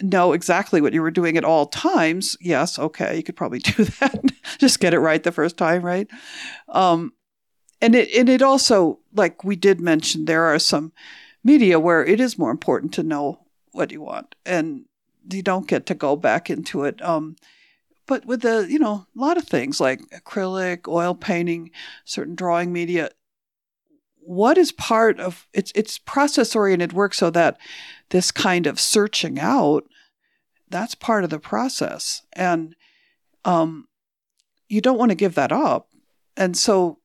know 0.01 0.33
exactly 0.33 0.81
what 0.81 0.93
you 0.93 1.01
were 1.01 1.11
doing 1.11 1.37
at 1.37 1.43
all 1.43 1.65
times, 1.65 2.37
yes, 2.39 2.77
okay, 2.77 3.17
you 3.17 3.23
could 3.23 3.35
probably 3.35 3.59
do 3.59 3.83
that. 3.83 4.23
Just 4.57 4.79
get 4.79 4.93
it 4.93 4.99
right 4.99 5.21
the 5.23 5.31
first 5.31 5.57
time, 5.57 5.83
right? 5.83 6.07
Um, 6.69 7.13
and 7.81 7.95
it 7.95 8.09
and 8.17 8.29
it 8.29 8.41
also, 8.41 8.99
like 9.13 9.43
we 9.43 9.55
did 9.55 9.79
mention, 9.79 10.25
there 10.25 10.45
are 10.45 10.59
some 10.59 10.93
media 11.43 11.79
where 11.79 12.03
it 12.03 12.19
is 12.19 12.37
more 12.37 12.51
important 12.51 12.93
to 12.95 13.03
know 13.03 13.45
what 13.71 13.91
you 13.91 14.01
want, 14.01 14.35
and 14.45 14.85
you 15.29 15.43
don't 15.43 15.67
get 15.67 15.85
to 15.87 15.93
go 15.93 16.15
back 16.15 16.49
into 16.49 16.83
it. 16.83 17.01
Um, 17.01 17.35
but 18.07 18.25
with 18.25 18.41
the, 18.41 18.65
you 18.69 18.79
know, 18.79 19.05
a 19.15 19.19
lot 19.19 19.37
of 19.37 19.43
things 19.43 19.79
like 19.79 19.99
acrylic, 20.09 20.87
oil 20.87 21.13
painting, 21.13 21.71
certain 22.05 22.35
drawing 22.35 22.71
media, 22.71 23.09
what 24.27 24.57
is 24.57 24.73
part 24.73 25.19
of 25.19 25.47
it's 25.53 25.71
it's 25.73 25.97
process 25.97 26.55
oriented 26.55 26.91
work 26.91 27.13
so 27.13 27.29
that 27.29 27.57
this 28.09 28.29
kind 28.31 28.67
of 28.67 28.79
searching 28.79 29.39
out 29.39 29.85
that's 30.69 30.95
part 30.95 31.23
of 31.23 31.29
the 31.29 31.39
process. 31.39 32.23
And 32.33 32.75
um, 33.45 33.87
you 34.67 34.81
don't 34.81 34.97
want 34.97 35.11
to 35.11 35.15
give 35.15 35.35
that 35.35 35.51
up. 35.51 35.89
And 36.35 36.57
so 36.57 36.99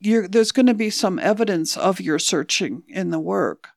you're 0.00 0.26
there's 0.26 0.52
going 0.52 0.66
to 0.66 0.74
be 0.74 0.90
some 0.90 1.18
evidence 1.18 1.76
of 1.76 2.00
your 2.00 2.18
searching 2.18 2.82
in 2.88 3.10
the 3.10 3.20
work. 3.20 3.68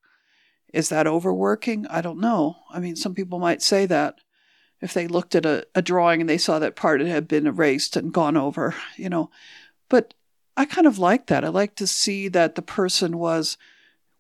Is 0.74 0.90
that 0.90 1.08
overworking? 1.08 1.86
I 1.88 2.02
don't 2.02 2.20
know. 2.20 2.58
I 2.72 2.80
mean 2.80 2.96
some 2.96 3.14
people 3.14 3.40
might 3.40 3.62
say 3.62 3.86
that 3.86 4.16
if 4.82 4.94
they 4.94 5.08
looked 5.08 5.36
at 5.36 5.46
a, 5.46 5.66
a 5.76 5.82
drawing 5.82 6.22
and 6.22 6.30
they 6.30 6.38
saw 6.38 6.60
that 6.60 6.76
part 6.76 7.02
had 7.02 7.28
been 7.28 7.48
erased 7.48 7.96
and 7.96 8.14
gone 8.14 8.38
over 8.38 8.74
you 8.98 9.10
know. 9.10 9.30
But 9.90 10.14
I 10.58 10.66
kind 10.66 10.88
of 10.88 10.98
like 10.98 11.28
that. 11.28 11.44
I 11.44 11.50
like 11.50 11.76
to 11.76 11.88
see 11.88 12.28
that 12.30 12.56
the 12.56 12.62
person 12.62 13.18
was 13.18 13.58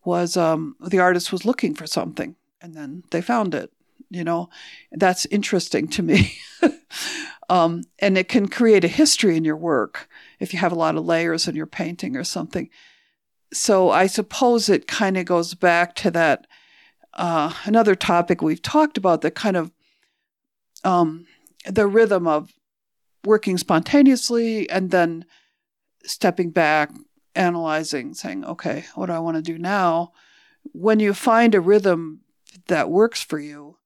was 0.04 0.38
um, 0.38 0.76
the 0.80 1.00
artist 1.00 1.32
was 1.32 1.46
looking 1.46 1.74
for 1.74 1.88
something 1.88 2.36
and 2.62 2.76
then 2.76 3.04
they 3.12 3.22
found 3.22 3.56
it. 3.56 3.72
You 4.10 4.24
know, 4.24 4.50
that's 4.92 5.26
interesting 5.28 5.88
to 5.90 6.04
me. 6.04 6.38
um, 7.50 7.84
and 8.00 8.18
it 8.18 8.30
can 8.30 8.48
create 8.48 8.84
a 8.84 8.90
history 8.90 9.36
in 9.36 9.44
your 9.44 9.58
work 9.58 10.08
if 10.40 10.54
you 10.54 10.60
have 10.60 10.72
a 10.72 10.76
lot 10.76 10.96
of 10.96 11.06
layers 11.06 11.48
in 11.48 11.56
your 11.56 11.66
painting 11.66 12.16
or 12.16 12.24
something. 12.24 12.70
So 13.52 13.90
I 13.90 14.08
suppose 14.08 14.70
it 14.70 14.88
kind 14.88 15.18
of 15.18 15.26
goes 15.26 15.54
back 15.54 15.96
to 15.96 16.12
that 16.12 16.46
uh, 17.16 17.54
another 17.64 17.96
topic 17.96 18.42
we've 18.42 18.62
talked 18.62 18.98
about 18.98 19.22
that 19.22 19.36
kind 19.36 19.58
of 19.58 19.72
um, 20.84 21.26
the 21.66 21.88
rhythm 21.88 22.28
of 22.28 22.54
working 23.24 23.58
spontaneously 23.58 24.70
and 24.70 24.92
then 24.92 25.26
stepping 26.06 26.52
back, 26.52 26.92
analyzing, 27.36 28.14
saying, 28.14 28.46
okay, 28.46 28.86
what 28.96 29.08
do 29.08 29.14
I 29.14 29.20
want 29.20 29.36
to 29.36 29.42
do 29.42 29.58
now? 29.58 30.14
When 30.72 31.00
you 31.00 31.14
find 31.14 31.54
a 31.54 31.62
rhythm 31.62 32.22
that 32.68 32.90
works 32.90 33.22
for 33.22 33.40
you, 33.40 33.78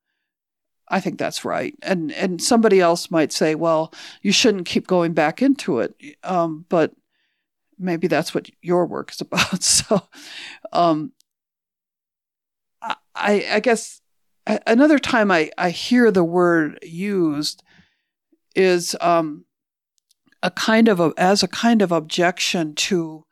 I 0.88 1.00
think 1.00 1.20
that's 1.20 1.46
right. 1.46 1.76
And 1.82 2.12
and 2.12 2.42
somebody 2.42 2.80
else 2.80 3.12
might 3.12 3.32
say, 3.32 3.54
well, 3.56 3.94
you 4.22 4.32
shouldn't 4.32 4.66
keep 4.66 4.88
going 4.88 5.14
back 5.14 5.42
into 5.42 5.80
it. 5.80 5.96
Um, 6.24 6.66
but 6.70 6.94
maybe 7.78 8.08
that's 8.08 8.34
what 8.34 8.50
your 8.62 8.86
work 8.86 9.12
is 9.12 9.22
about. 9.22 9.64
So, 9.64 10.02
um, 10.72 11.12
I 12.82 13.46
I 13.52 13.60
guess 13.60 14.02
another 14.66 15.00
time 15.00 15.32
I 15.32 15.52
I 15.58 15.70
hear 15.70 16.12
the 16.12 16.24
word 16.24 16.80
used 16.82 17.64
is 18.56 18.96
um, 19.00 19.46
a 20.42 20.52
kind 20.52 20.88
of 20.88 21.00
a, 21.00 21.14
as 21.18 21.44
a 21.44 21.48
kind 21.48 21.82
of 21.82 21.92
objection 21.92 22.74
to 22.76 23.26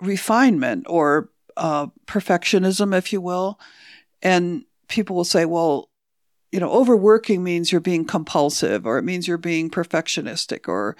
refinement 0.00 0.86
or 0.88 1.30
uh, 1.56 1.88
perfectionism, 2.06 2.96
if 2.96 3.12
you 3.12 3.20
will. 3.20 3.58
And 4.22 4.64
people 4.88 5.16
will 5.16 5.24
say, 5.24 5.44
well, 5.44 5.90
you 6.52 6.58
know, 6.58 6.70
overworking 6.70 7.44
means 7.44 7.70
you're 7.70 7.80
being 7.80 8.04
compulsive, 8.04 8.86
or 8.86 8.98
it 8.98 9.04
means 9.04 9.28
you're 9.28 9.38
being 9.38 9.70
perfectionistic, 9.70 10.68
or 10.68 10.96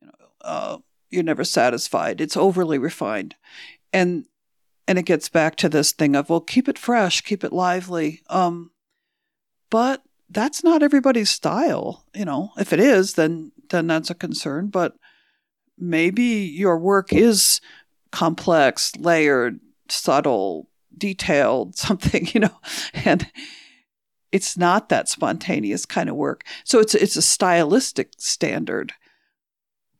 you 0.00 0.08
know, 0.08 0.28
uh, 0.40 0.78
you're 1.10 1.22
never 1.22 1.44
satisfied. 1.44 2.20
It's 2.20 2.36
overly 2.36 2.78
refined, 2.78 3.36
and 3.92 4.26
and 4.88 4.98
it 4.98 5.04
gets 5.04 5.28
back 5.28 5.54
to 5.56 5.68
this 5.68 5.92
thing 5.92 6.16
of 6.16 6.28
well, 6.28 6.40
keep 6.40 6.68
it 6.68 6.78
fresh, 6.78 7.20
keep 7.20 7.44
it 7.44 7.52
lively. 7.52 8.22
Um, 8.28 8.72
but 9.70 10.02
that's 10.28 10.64
not 10.64 10.82
everybody's 10.82 11.30
style. 11.30 12.04
You 12.12 12.24
know, 12.24 12.50
if 12.58 12.72
it 12.72 12.80
is, 12.80 13.14
then 13.14 13.52
then 13.70 13.86
that's 13.86 14.10
a 14.10 14.14
concern. 14.14 14.68
But 14.68 14.94
maybe 15.78 16.22
your 16.24 16.78
work 16.78 17.12
is 17.12 17.60
complex, 18.12 18.94
layered, 18.96 19.60
subtle, 19.88 20.68
detailed, 20.96 21.76
something, 21.76 22.28
you 22.32 22.40
know, 22.40 22.60
and 22.92 23.30
it's 24.32 24.56
not 24.56 24.88
that 24.88 25.08
spontaneous 25.08 25.86
kind 25.86 26.08
of 26.08 26.16
work. 26.16 26.44
So 26.64 26.78
it's 26.78 26.94
it's 26.94 27.16
a 27.16 27.22
stylistic 27.22 28.12
standard. 28.18 28.92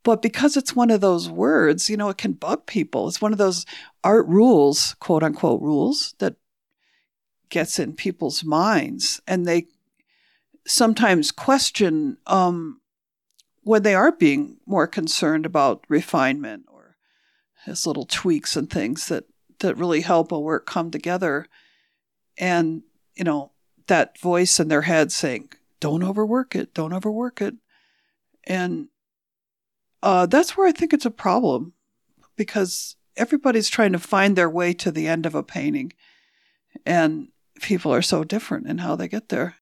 But 0.03 0.23
because 0.23 0.57
it's 0.57 0.75
one 0.75 0.91
of 0.91 1.03
those 1.03 1.29
words, 1.29 1.91
you 1.91 1.97
know, 1.97 2.09
it 2.09 2.17
can 2.17 2.33
bug 2.33 2.65
people. 2.65 3.07
It's 3.07 3.21
one 3.21 3.33
of 3.33 3.39
those 3.39 3.67
art 4.03 4.27
rules, 4.29 4.95
quote 4.99 5.23
unquote 5.23 5.61
rules, 5.61 6.15
that 6.21 6.37
gets 7.51 7.79
in 7.79 7.93
people's 7.93 8.43
minds 8.45 9.21
and 9.27 9.45
they 9.45 9.67
sometimes 10.67 11.31
question 11.31 12.17
um, 12.27 12.80
when 13.63 13.83
they 13.83 13.95
are 13.95 14.13
being 14.13 14.57
more 14.67 14.87
concerned 14.87 15.47
about 15.47 15.85
refinement 15.89 16.65
or 16.73 16.97
his 17.65 17.87
little 17.87 18.07
tweaks 18.07 18.57
and 18.57 18.71
things 18.71 19.09
that 19.09 19.25
that 19.61 19.77
really 19.77 20.01
help 20.01 20.33
a 20.33 20.41
work 20.41 20.67
come 20.67 20.91
together. 20.91 21.47
And 22.39 22.83
you 23.15 23.25
know 23.25 23.53
that 23.87 24.19
voice 24.19 24.61
in 24.61 24.69
their 24.69 24.83
head 24.83 25.13
saying 25.13 25.51
don't 25.81 26.03
overwork 26.03 26.55
it 26.55 26.75
don't 26.75 26.93
overwork 26.93 27.41
it. 27.41 27.55
And 28.45 28.89
uh, 30.03 30.25
that's 30.25 30.57
where 30.57 30.67
i 30.67 30.73
think 30.73 30.95
it's 30.95 31.05
a 31.05 31.11
problem 31.11 31.75
because 32.37 32.97
everybody's 33.17 33.69
trying 33.69 33.93
to 33.93 33.99
find 33.99 34.35
their 34.35 34.49
way 34.49 34.73
to 34.73 34.91
the 34.91 35.07
end 35.07 35.27
of 35.27 35.35
a 35.35 35.43
painting 35.43 35.93
and 36.87 37.29
people 37.61 37.93
are 37.93 38.03
so 38.03 38.25
different 38.25 38.67
in 38.67 38.79
how 38.79 38.97
they 38.97 39.09
get 39.09 39.29
there. 39.29 39.57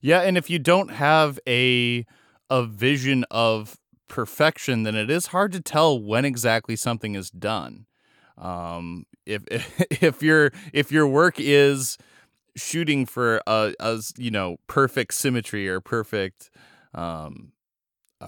Yeah, 0.00 0.20
and 0.20 0.36
if 0.36 0.50
you 0.50 0.58
don't 0.58 0.90
have 0.90 1.38
a 1.46 2.04
a 2.52 2.66
vision 2.66 3.24
of 3.30 3.78
perfection, 4.08 4.82
then 4.82 4.94
it 4.94 5.10
is 5.10 5.28
hard 5.28 5.52
to 5.52 5.60
tell 5.60 5.98
when 5.98 6.26
exactly 6.26 6.76
something 6.76 7.14
is 7.14 7.30
done. 7.30 7.86
Um, 8.36 9.06
if 9.24 9.42
if 10.02 10.22
your 10.22 10.52
if 10.74 10.92
your 10.92 11.08
work 11.08 11.36
is 11.38 11.96
shooting 12.54 13.06
for 13.06 13.40
a, 13.46 13.74
a 13.80 14.00
you 14.18 14.30
know 14.30 14.58
perfect 14.66 15.14
symmetry 15.14 15.66
or 15.66 15.80
perfect 15.80 16.50
um, 16.94 17.52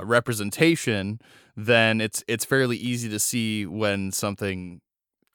representation, 0.02 1.21
then 1.54 2.00
it's 2.00 2.25
it's 2.26 2.47
fairly 2.47 2.78
easy 2.78 3.11
to 3.11 3.21
see 3.21 3.66
when 3.66 4.11
something 4.11 4.81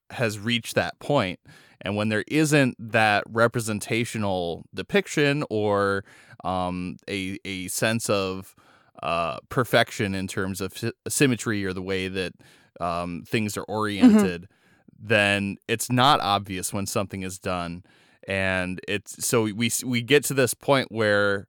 has 0.09 0.39
reached 0.39 0.73
that 0.73 0.97
point. 0.99 1.39
And 1.81 1.95
when 1.95 2.09
there 2.09 2.25
isn't 2.27 2.75
that 2.91 3.23
representational 3.29 4.65
depiction 4.73 5.43
or 5.51 6.03
um, 6.43 6.97
a 7.07 7.37
a 7.45 7.67
sense 7.67 8.09
of 8.09 8.55
uh, 9.01 9.37
perfection 9.49 10.15
in 10.15 10.27
terms 10.27 10.61
of 10.61 10.73
symmetry 11.07 11.65
or 11.65 11.73
the 11.73 11.81
way 11.81 12.07
that 12.07 12.33
um, 12.79 13.23
things 13.27 13.57
are 13.57 13.61
mm-hmm. 13.61 13.71
oriented, 13.71 14.43
mm-hmm. 14.43 15.07
then 15.07 15.57
it's 15.67 15.91
not 15.91 16.19
obvious 16.21 16.73
when 16.73 16.85
something 16.85 17.23
is 17.23 17.39
done, 17.39 17.83
and 18.27 18.79
it's 18.87 19.25
so 19.25 19.43
we 19.43 19.71
we 19.85 20.01
get 20.01 20.23
to 20.25 20.33
this 20.33 20.53
point 20.53 20.91
where 20.91 21.47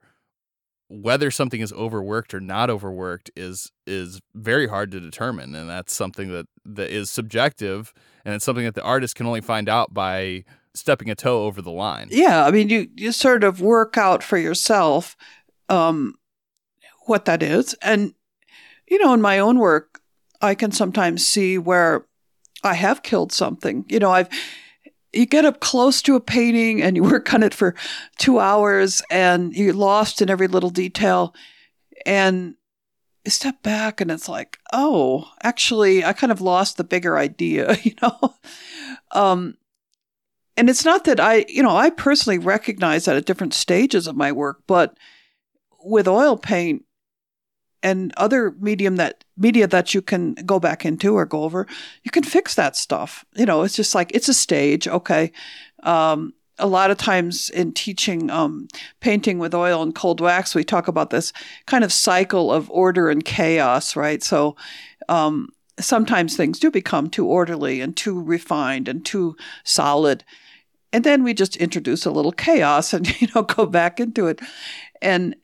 whether 0.88 1.30
something 1.30 1.60
is 1.60 1.72
overworked 1.72 2.34
or 2.34 2.40
not 2.40 2.68
overworked 2.68 3.30
is 3.36 3.70
is 3.86 4.20
very 4.34 4.66
hard 4.66 4.90
to 4.90 4.98
determine 4.98 5.54
and 5.54 5.70
that's 5.70 5.94
something 5.94 6.32
that 6.32 6.46
that 6.64 6.90
is 6.90 7.08
subjective 7.08 7.94
and 8.24 8.34
it's 8.34 8.44
something 8.44 8.64
that 8.64 8.74
the 8.74 8.82
artist 8.82 9.14
can 9.14 9.24
only 9.26 9.40
find 9.40 9.68
out 9.68 9.94
by 9.94 10.44
stepping 10.74 11.10
a 11.10 11.14
toe 11.14 11.44
over 11.44 11.62
the 11.62 11.70
line. 11.70 12.08
Yeah, 12.10 12.44
I 12.44 12.50
mean, 12.50 12.68
you 12.68 12.88
you 12.96 13.12
sort 13.12 13.44
of 13.44 13.60
work 13.60 13.96
out 13.96 14.22
for 14.22 14.38
yourself 14.38 15.16
um, 15.68 16.14
what 17.10 17.26
that 17.26 17.42
is, 17.42 17.74
and 17.82 18.14
you 18.86 18.98
know, 18.98 19.12
in 19.12 19.20
my 19.20 19.38
own 19.38 19.58
work, 19.58 20.00
I 20.40 20.54
can 20.54 20.72
sometimes 20.72 21.26
see 21.26 21.58
where 21.58 22.06
I 22.62 22.74
have 22.74 23.02
killed 23.02 23.32
something. 23.32 23.84
You 23.88 23.98
know, 23.98 24.10
I've 24.10 24.28
you 25.12 25.26
get 25.26 25.44
up 25.44 25.60
close 25.60 26.00
to 26.02 26.14
a 26.14 26.20
painting 26.20 26.80
and 26.80 26.96
you 26.96 27.02
work 27.14 27.34
on 27.34 27.42
it 27.42 27.52
for 27.52 27.74
two 28.18 28.38
hours 28.38 29.02
and 29.10 29.52
you're 29.52 29.74
lost 29.74 30.22
in 30.22 30.30
every 30.30 30.48
little 30.48 30.70
detail. 30.70 31.34
And 32.06 32.54
you 33.24 33.30
step 33.30 33.62
back 33.62 34.00
and 34.00 34.10
it's 34.10 34.30
like 34.30 34.58
oh 34.72 35.30
actually 35.42 36.02
i 36.02 36.10
kind 36.10 36.32
of 36.32 36.40
lost 36.40 36.78
the 36.78 36.84
bigger 36.84 37.18
idea 37.18 37.76
you 37.82 37.92
know? 38.00 38.34
Um, 39.12 39.58
and 40.56 40.68
it's 40.68 40.84
not 40.84 41.04
that 41.04 41.18
I, 41.20 41.46
you 41.48 41.62
know, 41.62 41.74
I 41.74 41.90
personally 41.90 42.38
recognize 42.38 43.06
that 43.06 43.16
at 43.16 43.24
different 43.24 43.54
stages 43.54 44.06
of 44.06 44.16
my 44.16 44.30
work, 44.30 44.62
but 44.66 44.96
with 45.82 46.06
oil 46.06 46.36
paint, 46.36 46.84
and 47.82 48.12
other 48.16 48.52
medium 48.60 48.96
that 48.96 49.24
media 49.36 49.66
that 49.66 49.94
you 49.94 50.02
can 50.02 50.34
go 50.34 50.60
back 50.60 50.84
into 50.84 51.14
or 51.14 51.24
go 51.24 51.44
over, 51.44 51.66
you 52.02 52.10
can 52.10 52.22
fix 52.22 52.54
that 52.54 52.76
stuff. 52.76 53.24
You 53.34 53.46
know, 53.46 53.62
it's 53.62 53.76
just 53.76 53.94
like 53.94 54.10
it's 54.14 54.28
a 54.28 54.34
stage. 54.34 54.86
Okay. 54.86 55.32
Um, 55.82 56.34
a 56.58 56.66
lot 56.66 56.90
of 56.90 56.98
times 56.98 57.48
in 57.48 57.72
teaching 57.72 58.30
um, 58.30 58.68
painting 59.00 59.38
with 59.38 59.54
oil 59.54 59.82
and 59.82 59.94
cold 59.94 60.20
wax, 60.20 60.54
we 60.54 60.62
talk 60.62 60.88
about 60.88 61.10
this 61.10 61.32
kind 61.66 61.82
of 61.84 61.92
cycle 61.92 62.52
of 62.52 62.70
order 62.70 63.08
and 63.08 63.24
chaos, 63.24 63.96
right? 63.96 64.22
So 64.22 64.56
um, 65.08 65.48
sometimes 65.78 66.36
things 66.36 66.58
do 66.58 66.70
become 66.70 67.08
too 67.08 67.26
orderly 67.26 67.80
and 67.80 67.96
too 67.96 68.20
refined 68.20 68.88
and 68.88 69.04
too 69.04 69.36
solid. 69.64 70.24
And 70.92 71.04
then 71.04 71.22
we 71.22 71.34
just 71.34 71.56
introduce 71.56 72.04
a 72.04 72.10
little 72.10 72.32
chaos 72.32 72.92
and, 72.92 73.20
you 73.20 73.28
know, 73.34 73.42
go 73.42 73.66
back 73.66 74.00
into 74.00 74.26
it. 74.26 74.40
And 75.02 75.34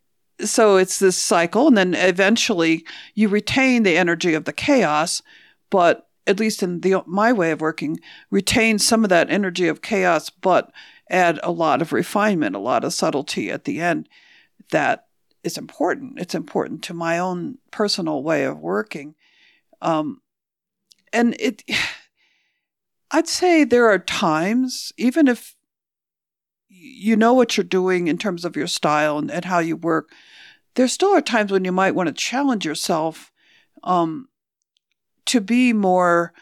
so 0.40 0.76
it's 0.76 0.98
this 0.98 1.16
cycle. 1.16 1.68
And 1.68 1.76
then 1.76 1.94
eventually 1.94 2.84
you 3.14 3.28
retain 3.28 3.82
the 3.82 3.96
energy 3.96 4.34
of 4.34 4.44
the 4.44 4.52
chaos, 4.52 5.22
but 5.70 6.08
at 6.26 6.40
least 6.40 6.62
in 6.62 6.80
the, 6.80 7.02
my 7.06 7.32
way 7.32 7.52
of 7.52 7.60
working, 7.60 8.00
retain 8.30 8.78
some 8.78 9.04
of 9.04 9.10
that 9.10 9.30
energy 9.30 9.68
of 9.68 9.82
chaos, 9.82 10.30
but 10.30 10.72
add 11.08 11.38
a 11.42 11.50
lot 11.50 11.80
of 11.80 11.92
refinement, 11.92 12.56
a 12.56 12.60
lot 12.60 12.84
of 12.84 12.92
subtlety 12.92 13.50
at 13.50 13.64
the 13.64 13.80
end 13.80 14.08
that 14.70 15.06
is 15.44 15.56
important. 15.56 16.18
It's 16.18 16.34
important 16.34 16.82
to 16.84 16.94
my 16.94 17.18
own 17.18 17.58
personal 17.70 18.22
way 18.22 18.44
of 18.44 18.58
working. 18.58 19.14
Um, 19.80 20.20
and 21.12 21.36
it, 21.38 21.62
I'd 23.10 23.28
say 23.28 23.62
there 23.62 23.88
are 23.88 24.00
times, 24.00 24.92
even 24.96 25.28
if 25.28 25.55
you 26.86 27.16
know 27.16 27.34
what 27.34 27.56
you're 27.56 27.64
doing 27.64 28.08
in 28.08 28.18
terms 28.18 28.44
of 28.44 28.56
your 28.56 28.66
style 28.66 29.18
and, 29.18 29.30
and 29.30 29.44
how 29.44 29.58
you 29.58 29.76
work, 29.76 30.10
there 30.74 30.88
still 30.88 31.14
are 31.14 31.22
times 31.22 31.50
when 31.50 31.64
you 31.64 31.72
might 31.72 31.94
want 31.94 32.08
to 32.08 32.12
challenge 32.12 32.64
yourself 32.64 33.32
um, 33.82 34.28
to 35.26 35.40
be 35.40 35.72
more 35.72 36.32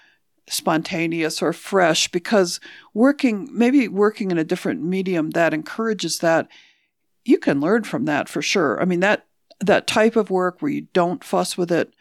spontaneous 0.48 1.40
or 1.40 1.52
fresh 1.52 2.08
because 2.08 2.60
working 2.92 3.48
maybe 3.50 3.88
working 3.88 4.30
in 4.30 4.36
a 4.36 4.44
different 4.44 4.82
medium 4.82 5.30
that 5.30 5.54
encourages 5.54 6.18
that 6.18 6.48
you 7.24 7.38
can 7.38 7.60
learn 7.60 7.82
from 7.82 8.04
that 8.04 8.28
for 8.28 8.42
sure. 8.42 8.80
I 8.80 8.84
mean 8.84 9.00
that 9.00 9.26
that 9.60 9.86
type 9.86 10.16
of 10.16 10.30
work 10.30 10.60
where 10.60 10.70
you 10.70 10.82
don't 10.92 11.24
fuss 11.24 11.56
with 11.56 11.72
it 11.72 11.94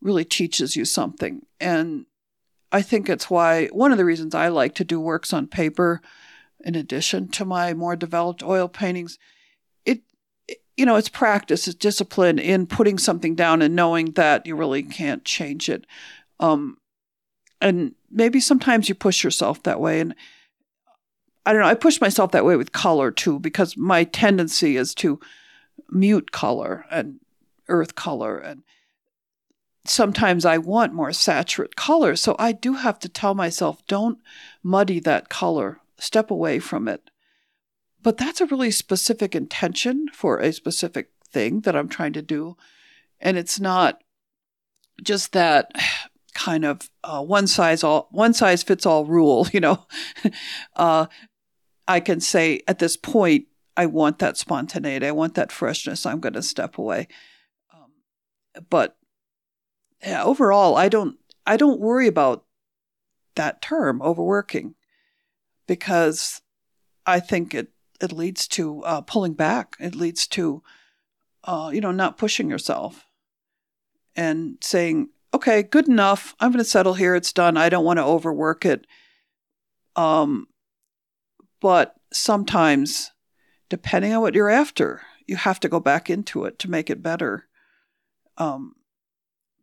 really 0.00 0.24
teaches 0.24 0.76
you 0.76 0.84
something. 0.84 1.44
And 1.60 2.06
i 2.70 2.82
think 2.82 3.08
it's 3.08 3.30
why 3.30 3.66
one 3.68 3.92
of 3.92 3.98
the 3.98 4.04
reasons 4.04 4.34
i 4.34 4.48
like 4.48 4.74
to 4.74 4.84
do 4.84 5.00
works 5.00 5.32
on 5.32 5.46
paper 5.46 6.00
in 6.64 6.74
addition 6.74 7.28
to 7.28 7.44
my 7.44 7.74
more 7.74 7.96
developed 7.96 8.42
oil 8.42 8.68
paintings. 8.68 9.18
It 9.84 10.02
you 10.76 10.86
know 10.86 10.96
it's 10.96 11.08
practice 11.08 11.68
it's 11.68 11.76
discipline 11.76 12.38
in 12.38 12.66
putting 12.66 12.98
something 12.98 13.34
down 13.34 13.62
and 13.62 13.76
knowing 13.76 14.12
that 14.12 14.46
you 14.46 14.56
really 14.56 14.82
can't 14.82 15.24
change 15.24 15.68
it. 15.68 15.86
Um, 16.40 16.78
and 17.60 17.94
maybe 18.10 18.40
sometimes 18.40 18.88
you 18.88 18.94
push 18.94 19.24
yourself 19.24 19.62
that 19.62 19.80
way. 19.80 20.00
And 20.00 20.14
i 21.46 21.52
don't 21.52 21.62
know 21.62 21.68
i 21.68 21.74
push 21.74 22.00
myself 22.00 22.32
that 22.32 22.44
way 22.44 22.56
with 22.56 22.72
color 22.72 23.10
too 23.10 23.38
because 23.38 23.76
my 23.76 24.04
tendency 24.04 24.76
is 24.76 24.94
to 24.96 25.18
mute 25.90 26.32
color 26.32 26.84
and 26.90 27.20
earth 27.68 27.94
color. 27.94 28.38
And 28.38 28.62
sometimes 29.84 30.44
i 30.44 30.58
want 30.58 30.92
more 30.92 31.12
saturate 31.12 31.76
color. 31.76 32.16
So 32.16 32.34
i 32.38 32.52
do 32.52 32.74
have 32.74 32.98
to 33.00 33.08
tell 33.08 33.34
myself 33.34 33.86
don't 33.86 34.18
muddy 34.62 35.00
that 35.00 35.28
color 35.28 35.80
step 35.98 36.30
away 36.30 36.58
from 36.58 36.88
it 36.88 37.10
but 38.02 38.16
that's 38.16 38.40
a 38.40 38.46
really 38.46 38.70
specific 38.70 39.34
intention 39.34 40.06
for 40.12 40.38
a 40.38 40.52
specific 40.52 41.10
thing 41.30 41.60
that 41.60 41.76
i'm 41.76 41.88
trying 41.88 42.12
to 42.12 42.22
do 42.22 42.56
and 43.20 43.36
it's 43.36 43.58
not 43.58 44.02
just 45.02 45.32
that 45.32 45.72
kind 46.38 46.64
of 46.64 46.88
uh, 47.02 47.22
one 47.22 47.46
size 47.46 47.82
all 47.82 48.08
one 48.12 48.32
size 48.32 48.62
fits 48.62 48.86
all 48.86 49.04
rule. 49.04 49.46
You 49.52 49.60
know, 49.60 49.86
uh, 50.76 51.06
I 51.88 52.00
can 52.00 52.20
say 52.20 52.62
at 52.68 52.78
this 52.78 52.96
point 52.96 53.46
I 53.76 53.86
want 53.86 54.18
that 54.20 54.36
spontaneity, 54.36 55.06
I 55.06 55.12
want 55.12 55.34
that 55.34 55.50
freshness. 55.50 56.06
I'm 56.06 56.20
going 56.20 56.34
to 56.34 56.42
step 56.42 56.78
away. 56.78 57.08
Um, 57.74 57.90
but 58.70 58.96
yeah, 60.02 60.22
overall, 60.22 60.76
I 60.76 60.88
don't 60.88 61.18
I 61.46 61.56
don't 61.56 61.80
worry 61.80 62.06
about 62.06 62.44
that 63.34 63.60
term 63.60 64.00
overworking 64.02 64.74
because 65.68 66.42
I 67.06 67.20
think 67.20 67.54
it 67.54 67.68
it 68.00 68.10
leads 68.10 68.48
to 68.48 68.82
uh, 68.82 69.00
pulling 69.02 69.34
back. 69.34 69.76
It 69.78 69.94
leads 69.94 70.26
to 70.28 70.64
uh, 71.44 71.70
you 71.72 71.80
know 71.80 71.92
not 71.92 72.18
pushing 72.18 72.50
yourself 72.50 73.06
and 74.16 74.56
saying 74.60 75.10
okay, 75.32 75.62
good 75.62 75.88
enough. 75.88 76.34
I'm 76.40 76.50
going 76.50 76.64
to 76.64 76.68
settle 76.68 76.94
here. 76.94 77.14
It's 77.14 77.32
done. 77.32 77.56
I 77.56 77.68
don't 77.68 77.84
want 77.84 77.98
to 77.98 78.04
overwork 78.04 78.64
it. 78.64 78.86
Um, 79.94 80.48
but 81.60 81.94
sometimes, 82.12 83.12
depending 83.68 84.12
on 84.12 84.22
what 84.22 84.34
you're 84.34 84.48
after, 84.48 85.02
you 85.26 85.36
have 85.36 85.60
to 85.60 85.68
go 85.68 85.80
back 85.80 86.08
into 86.08 86.44
it 86.44 86.58
to 86.60 86.70
make 86.70 86.88
it 86.88 87.02
better. 87.02 87.46
Um, 88.38 88.74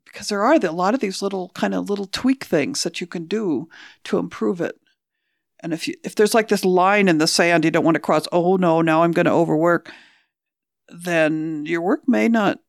because 0.05 0.29
there 0.29 0.43
are 0.43 0.53
a 0.53 0.71
lot 0.71 0.93
of 0.93 0.99
these 1.01 1.21
little 1.21 1.49
kind 1.55 1.73
of 1.73 1.89
little 1.89 2.05
tweak 2.05 2.45
things 2.45 2.83
that 2.83 3.01
you 3.01 3.07
can 3.07 3.25
do 3.25 3.67
to 4.05 4.17
improve 4.17 4.61
it. 4.61 4.79
And 5.65 5.73
if 5.73 5.87
you 5.87 5.95
if 6.03 6.13
there's 6.13 6.35
like 6.35 6.49
this 6.49 6.63
line 6.63 7.07
in 7.07 7.17
the 7.17 7.25
sand 7.25 7.65
you 7.65 7.71
don't 7.71 7.83
want 7.83 7.95
to 7.95 7.99
cross, 7.99 8.27
oh 8.31 8.55
no, 8.55 8.83
now 8.83 9.01
I'm 9.01 9.11
going 9.11 9.25
to 9.25 9.31
overwork, 9.31 9.91
then 10.89 11.65
your 11.65 11.81
work 11.81 12.07
may 12.07 12.27
not 12.27 12.59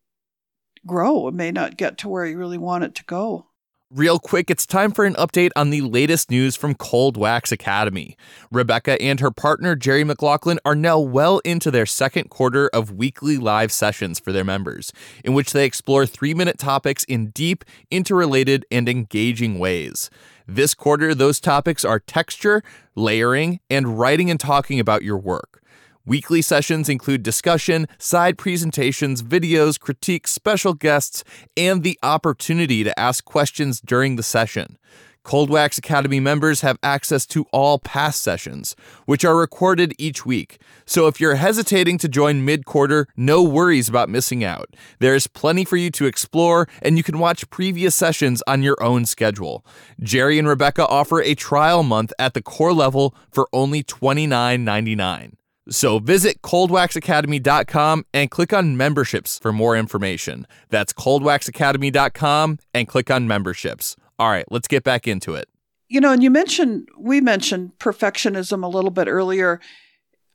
grow. 0.87 1.29
It 1.29 1.35
may 1.35 1.53
not 1.53 1.77
get 1.77 1.99
to 1.99 2.09
where 2.09 2.25
you 2.25 2.39
really 2.39 2.57
want 2.57 2.85
it 2.85 2.95
to 2.95 3.05
go. 3.05 3.49
Real 3.91 4.19
quick, 4.19 4.51
it's 4.51 4.67
time 4.67 4.93
for 4.93 5.05
an 5.05 5.13
update 5.15 5.51
on 5.55 5.69
the 5.69 5.83
latest 5.83 6.31
news 6.31 6.57
from 6.57 6.75
Cold 6.75 7.19
Wax 7.19 7.53
Academy. 7.53 8.17
Rebecca 8.51 9.01
and 9.01 9.21
her 9.21 9.31
partner, 9.31 9.77
Jerry 9.77 10.03
McLaughlin, 10.03 10.59
are 10.65 10.75
now 10.75 10.99
well 10.99 11.41
into 11.41 11.71
their 11.71 11.87
second 11.87 12.31
quarter 12.31 12.69
of 12.73 12.93
weekly 12.93 13.37
live 13.37 13.71
sessions 13.71 14.19
for 14.19 14.33
their 14.33 14.43
members, 14.43 14.91
in 15.23 15.35
which 15.35 15.53
they 15.53 15.67
explore 15.67 16.07
three 16.07 16.33
minute 16.33 16.59
topics 16.59 17.05
in 17.05 17.27
deep, 17.29 17.63
interrelated, 17.91 18.65
and 18.71 18.89
engaging 18.89 19.59
ways. 19.59 20.09
This 20.49 20.75
quarter, 20.75 21.13
those 21.13 21.41
topics 21.41 21.85
are 21.85 21.99
texture, 21.99 22.63
layering, 22.95 23.59
and 23.69 23.99
writing 23.99 24.31
and 24.31 24.39
talking 24.39 24.79
about 24.79 25.03
your 25.03 25.19
work. 25.19 25.61
Weekly 26.05 26.41
sessions 26.41 26.89
include 26.89 27.25
discussion, 27.25 27.89
side 27.99 28.39
presentations, 28.39 29.25
videos, 29.25 29.81
critiques, 29.81 30.31
special 30.31 30.73
guests, 30.73 31.25
and 31.57 31.83
the 31.83 31.99
opportunity 32.01 32.85
to 32.85 32.97
ask 32.97 33.25
questions 33.25 33.81
during 33.81 34.15
the 34.15 34.23
session. 34.23 34.79
Cold 35.27 35.51
Wax 35.51 35.77
Academy 35.77 36.21
members 36.21 36.61
have 36.61 36.79
access 36.85 37.27
to 37.27 37.47
all 37.51 37.81
past 37.81 38.21
sessions, 38.21 38.77
which 39.07 39.25
are 39.25 39.37
recorded 39.37 39.93
each 39.99 40.25
week. 40.25 40.61
So 40.85 41.09
if 41.09 41.21
you're 41.21 41.35
hesitating 41.35 41.99
to 41.99 42.09
join 42.09 42.45
mid 42.45 42.65
quarter, 42.65 43.09
no 43.17 43.43
worries 43.43 43.89
about 43.89 44.09
missing 44.09 44.45
out. 44.45 44.77
There's 45.01 45.27
plenty 45.27 45.65
for 45.65 45.77
you 45.77 45.91
to 45.91 46.07
explore, 46.07 46.69
and 46.81 46.97
you 46.97 47.03
can 47.03 47.19
watch 47.19 47.51
previous 47.51 47.97
sessions 47.97 48.41
on 48.47 48.63
your 48.63 48.81
own 48.81 49.05
schedule. 49.05 49.67
Jerry 49.99 50.39
and 50.39 50.47
Rebecca 50.47 50.87
offer 50.87 51.21
a 51.21 51.35
trial 51.35 51.83
month 51.83 52.13
at 52.21 52.35
the 52.35 52.43
core 52.43 52.73
level 52.73 53.13
for 53.33 53.49
only 53.53 53.83
$29.99. 53.83 55.33
So 55.69 55.99
visit 55.99 56.41
coldwaxacademy.com 56.43 58.07
and 58.15 58.31
click 58.31 58.53
on 58.53 58.77
memberships 58.77 59.41
for 59.41 59.53
more 59.53 59.77
information. 59.77 60.47
That's 60.71 60.93
coldwaxacademy.com 60.93 62.59
and 62.73 62.87
click 62.87 63.11
on 63.11 63.27
memberships. 63.27 63.97
All 64.19 64.31
right, 64.31 64.47
let's 64.51 64.69
get 64.69 64.85
back 64.85 65.07
into 65.07 65.35
it. 65.35 65.49
You 65.89 66.01
know, 66.01 66.13
and 66.13 66.23
you 66.23 66.31
mentioned, 66.31 66.89
we 66.99 67.21
mentioned 67.21 67.73
perfectionism 67.79 68.65
a 68.65 68.69
little 68.69 68.91
bit 68.91 69.09
earlier. 69.09 69.61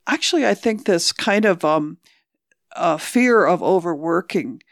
Actually, 0.06 0.46
I 0.46 0.54
think 0.54 0.84
this 0.84 1.12
kind 1.12 1.44
of 1.44 1.64
um, 1.64 1.98
uh, 2.74 2.96
fear 2.96 3.44
of 3.44 3.62
overworking 3.62 4.62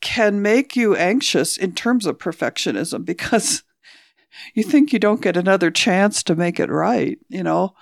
can 0.00 0.40
make 0.40 0.74
you 0.76 0.96
anxious 0.96 1.56
in 1.56 1.72
terms 1.72 2.06
of 2.06 2.18
perfectionism 2.18 3.04
because 3.04 3.62
you 4.54 4.62
think 4.62 4.92
you 4.92 4.98
don't 4.98 5.22
get 5.22 5.36
another 5.36 5.70
chance 5.70 6.22
to 6.22 6.34
make 6.34 6.58
it 6.58 6.70
right, 6.70 7.18
you 7.28 7.42
know? 7.42 7.74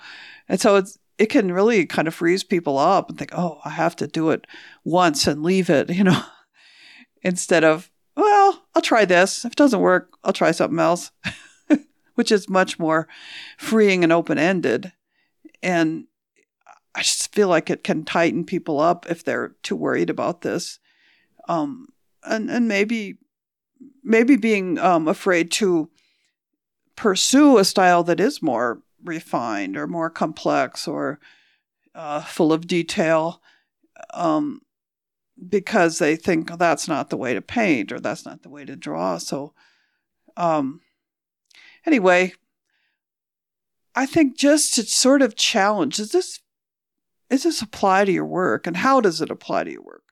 And 0.47 0.59
so 0.59 0.75
it's, 0.75 0.97
it 1.17 1.27
can 1.27 1.51
really 1.51 1.85
kind 1.85 2.07
of 2.07 2.15
freeze 2.15 2.43
people 2.43 2.77
up 2.77 3.09
and 3.09 3.17
think, 3.17 3.31
oh, 3.33 3.59
I 3.65 3.69
have 3.69 3.95
to 3.97 4.07
do 4.07 4.29
it 4.29 4.45
once 4.83 5.27
and 5.27 5.43
leave 5.43 5.69
it, 5.69 5.89
you 5.93 6.03
know, 6.03 6.21
instead 7.21 7.63
of, 7.63 7.89
well, 8.49 8.65
I'll 8.75 8.81
try 8.81 9.05
this. 9.05 9.45
If 9.45 9.53
it 9.53 9.57
doesn't 9.57 9.79
work, 9.79 10.17
I'll 10.23 10.33
try 10.33 10.51
something 10.51 10.79
else, 10.79 11.11
which 12.15 12.31
is 12.31 12.49
much 12.49 12.79
more 12.79 13.07
freeing 13.57 14.03
and 14.03 14.11
open 14.11 14.37
ended. 14.37 14.91
And 15.61 16.05
I 16.95 17.01
just 17.01 17.33
feel 17.33 17.47
like 17.47 17.69
it 17.69 17.83
can 17.83 18.05
tighten 18.05 18.45
people 18.45 18.79
up 18.79 19.05
if 19.09 19.23
they're 19.23 19.55
too 19.61 19.75
worried 19.75 20.09
about 20.09 20.41
this. 20.41 20.79
Um, 21.47 21.89
and, 22.23 22.49
and 22.49 22.67
maybe, 22.67 23.17
maybe 24.03 24.35
being 24.35 24.77
um, 24.79 25.07
afraid 25.07 25.51
to 25.53 25.89
pursue 26.95 27.57
a 27.57 27.65
style 27.65 28.03
that 28.03 28.19
is 28.19 28.41
more 28.41 28.81
refined 29.03 29.77
or 29.77 29.87
more 29.87 30.09
complex 30.09 30.87
or 30.87 31.19
uh, 31.95 32.21
full 32.21 32.51
of 32.51 32.67
detail 32.67 33.41
um, 34.13 34.61
because 35.47 35.99
they 35.99 36.15
think 36.15 36.51
oh, 36.51 36.55
that's 36.55 36.87
not 36.87 37.09
the 37.09 37.17
way 37.17 37.33
to 37.33 37.41
paint 37.41 37.91
or 37.91 37.99
that's 37.99 38.25
not 38.25 38.43
the 38.43 38.49
way 38.49 38.65
to 38.65 38.75
draw. 38.75 39.17
So, 39.17 39.53
um, 40.35 40.81
anyway, 41.85 42.33
I 43.95 44.05
think 44.05 44.37
just 44.37 44.75
to 44.75 44.83
sort 44.83 45.21
of 45.21 45.35
challenge 45.35 45.97
does 45.97 46.11
this 46.11 46.39
does 47.29 47.43
this 47.43 47.61
apply 47.61 48.05
to 48.05 48.11
your 48.11 48.25
work 48.25 48.65
and 48.65 48.77
how 48.77 49.01
does 49.01 49.21
it 49.21 49.29
apply 49.29 49.63
to 49.63 49.71
your 49.71 49.83
work? 49.83 50.03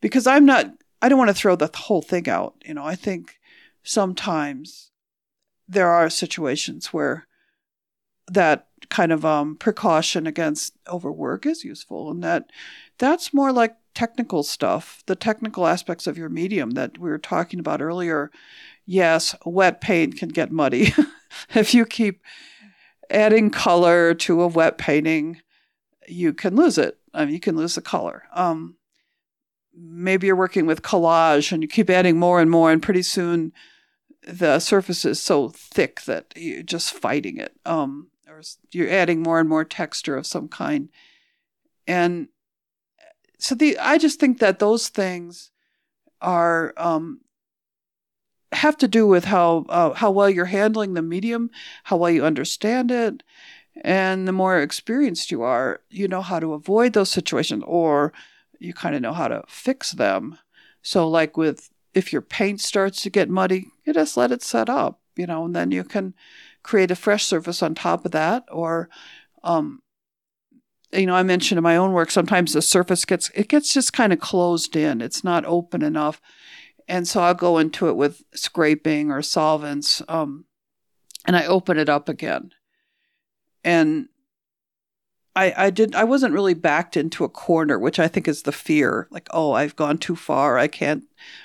Because 0.00 0.26
I'm 0.26 0.44
not 0.44 0.66
I 1.02 1.08
don't 1.08 1.18
want 1.18 1.28
to 1.28 1.34
throw 1.34 1.56
the 1.56 1.70
whole 1.74 2.02
thing 2.02 2.28
out. 2.28 2.54
You 2.64 2.74
know, 2.74 2.84
I 2.84 2.94
think 2.94 3.38
sometimes 3.82 4.90
there 5.68 5.90
are 5.90 6.10
situations 6.10 6.92
where 6.92 7.26
that 8.30 8.66
kind 8.90 9.12
of 9.12 9.24
um, 9.24 9.56
precaution 9.56 10.26
against 10.26 10.76
overwork 10.88 11.46
is 11.46 11.64
useful, 11.64 12.10
and 12.10 12.22
that 12.22 12.50
that's 12.98 13.32
more 13.32 13.52
like 13.52 13.76
technical 13.94 14.42
stuff, 14.42 15.02
the 15.06 15.16
technical 15.16 15.66
aspects 15.66 16.06
of 16.06 16.18
your 16.18 16.28
medium 16.28 16.72
that 16.72 16.98
we 16.98 17.10
were 17.10 17.18
talking 17.18 17.60
about 17.60 17.82
earlier. 17.82 18.30
Yes, 18.86 19.34
wet 19.44 19.80
paint 19.80 20.16
can 20.16 20.30
get 20.30 20.50
muddy 20.52 20.94
if 21.54 21.74
you 21.74 21.84
keep 21.84 22.22
adding 23.10 23.50
color 23.50 24.14
to 24.14 24.42
a 24.42 24.48
wet 24.48 24.78
painting. 24.78 25.40
You 26.08 26.32
can 26.32 26.56
lose 26.56 26.78
it. 26.78 26.98
I 27.12 27.24
mean, 27.24 27.34
you 27.34 27.40
can 27.40 27.56
lose 27.56 27.74
the 27.74 27.82
color. 27.82 28.24
Um, 28.32 28.76
maybe 29.74 30.26
you're 30.26 30.36
working 30.36 30.66
with 30.66 30.82
collage 30.82 31.52
and 31.52 31.62
you 31.62 31.68
keep 31.68 31.90
adding 31.90 32.18
more 32.18 32.40
and 32.40 32.50
more, 32.50 32.70
and 32.70 32.82
pretty 32.82 33.02
soon 33.02 33.52
the 34.22 34.58
surface 34.58 35.04
is 35.04 35.20
so 35.20 35.48
thick 35.48 36.02
that 36.02 36.32
you're 36.36 36.62
just 36.62 36.92
fighting 36.92 37.38
it. 37.38 37.54
Um, 37.64 38.08
or 38.28 38.42
you're 38.70 38.90
adding 38.90 39.22
more 39.22 39.40
and 39.40 39.48
more 39.48 39.64
texture 39.64 40.16
of 40.16 40.26
some 40.26 40.48
kind. 40.48 40.88
And 41.86 42.28
so 43.40 43.54
the 43.54 43.78
I 43.78 43.98
just 43.98 44.20
think 44.20 44.38
that 44.38 44.58
those 44.58 44.88
things 44.88 45.50
are 46.20 46.74
um, 46.76 47.20
have 48.52 48.76
to 48.78 48.88
do 48.88 49.06
with 49.06 49.24
how 49.24 49.66
uh, 49.68 49.94
how 49.94 50.10
well 50.10 50.30
you're 50.30 50.46
handling 50.46 50.94
the 50.94 51.02
medium, 51.02 51.50
how 51.84 51.96
well 51.96 52.10
you 52.10 52.24
understand 52.24 52.90
it, 52.90 53.22
and 53.82 54.26
the 54.26 54.32
more 54.32 54.60
experienced 54.60 55.30
you 55.30 55.42
are, 55.42 55.80
you 55.88 56.08
know 56.08 56.22
how 56.22 56.40
to 56.40 56.54
avoid 56.54 56.92
those 56.92 57.10
situations, 57.10 57.64
or 57.66 58.12
you 58.58 58.74
kind 58.74 58.94
of 58.94 59.02
know 59.02 59.12
how 59.12 59.28
to 59.28 59.42
fix 59.48 59.92
them. 59.92 60.38
So, 60.82 61.08
like 61.08 61.36
with 61.36 61.70
if 61.94 62.12
your 62.12 62.22
paint 62.22 62.60
starts 62.60 63.02
to 63.02 63.10
get 63.10 63.28
muddy, 63.28 63.68
you 63.84 63.92
just 63.92 64.16
let 64.16 64.32
it 64.32 64.42
set 64.42 64.68
up, 64.68 65.00
you 65.16 65.26
know, 65.26 65.44
and 65.44 65.54
then 65.56 65.70
you 65.70 65.84
can 65.84 66.14
create 66.62 66.90
a 66.90 66.96
fresh 66.96 67.24
surface 67.24 67.62
on 67.62 67.74
top 67.74 68.04
of 68.04 68.12
that. 68.12 68.44
Or, 68.50 68.88
um, 69.42 69.82
you 70.92 71.06
know, 71.06 71.14
I 71.14 71.22
mentioned 71.22 71.58
in 71.58 71.62
my 71.62 71.76
own 71.76 71.92
work, 71.92 72.10
sometimes 72.10 72.52
the 72.52 72.62
surface 72.62 73.04
gets, 73.04 73.30
it 73.30 73.48
gets 73.48 73.72
just 73.72 73.92
kind 73.92 74.12
of 74.12 74.20
closed 74.20 74.74
in. 74.74 75.00
It's 75.00 75.22
not 75.22 75.44
open 75.44 75.82
enough. 75.82 76.20
And 76.88 77.06
so 77.06 77.22
I'll 77.22 77.34
go 77.34 77.58
into 77.58 77.88
it 77.88 77.96
with 77.96 78.24
scraping 78.34 79.12
or 79.12 79.22
solvents, 79.22 80.02
um, 80.08 80.46
and 81.24 81.36
I 81.36 81.46
open 81.46 81.78
it 81.78 81.88
up 81.88 82.08
again. 82.08 82.50
And 83.62 84.08
I, 85.36 85.54
I 85.56 85.70
did 85.70 85.94
I 85.94 86.02
wasn't 86.02 86.34
really 86.34 86.54
backed 86.54 86.96
into 86.96 87.22
a 87.22 87.28
corner, 87.28 87.78
which 87.78 88.00
I 88.00 88.08
think 88.08 88.26
is 88.26 88.42
the 88.42 88.50
fear, 88.50 89.06
like, 89.10 89.28
oh, 89.30 89.52
I've 89.52 89.76
gone 89.76 89.98
too 89.98 90.16
far, 90.16 90.58
I 90.58 90.66
can't 90.66 91.04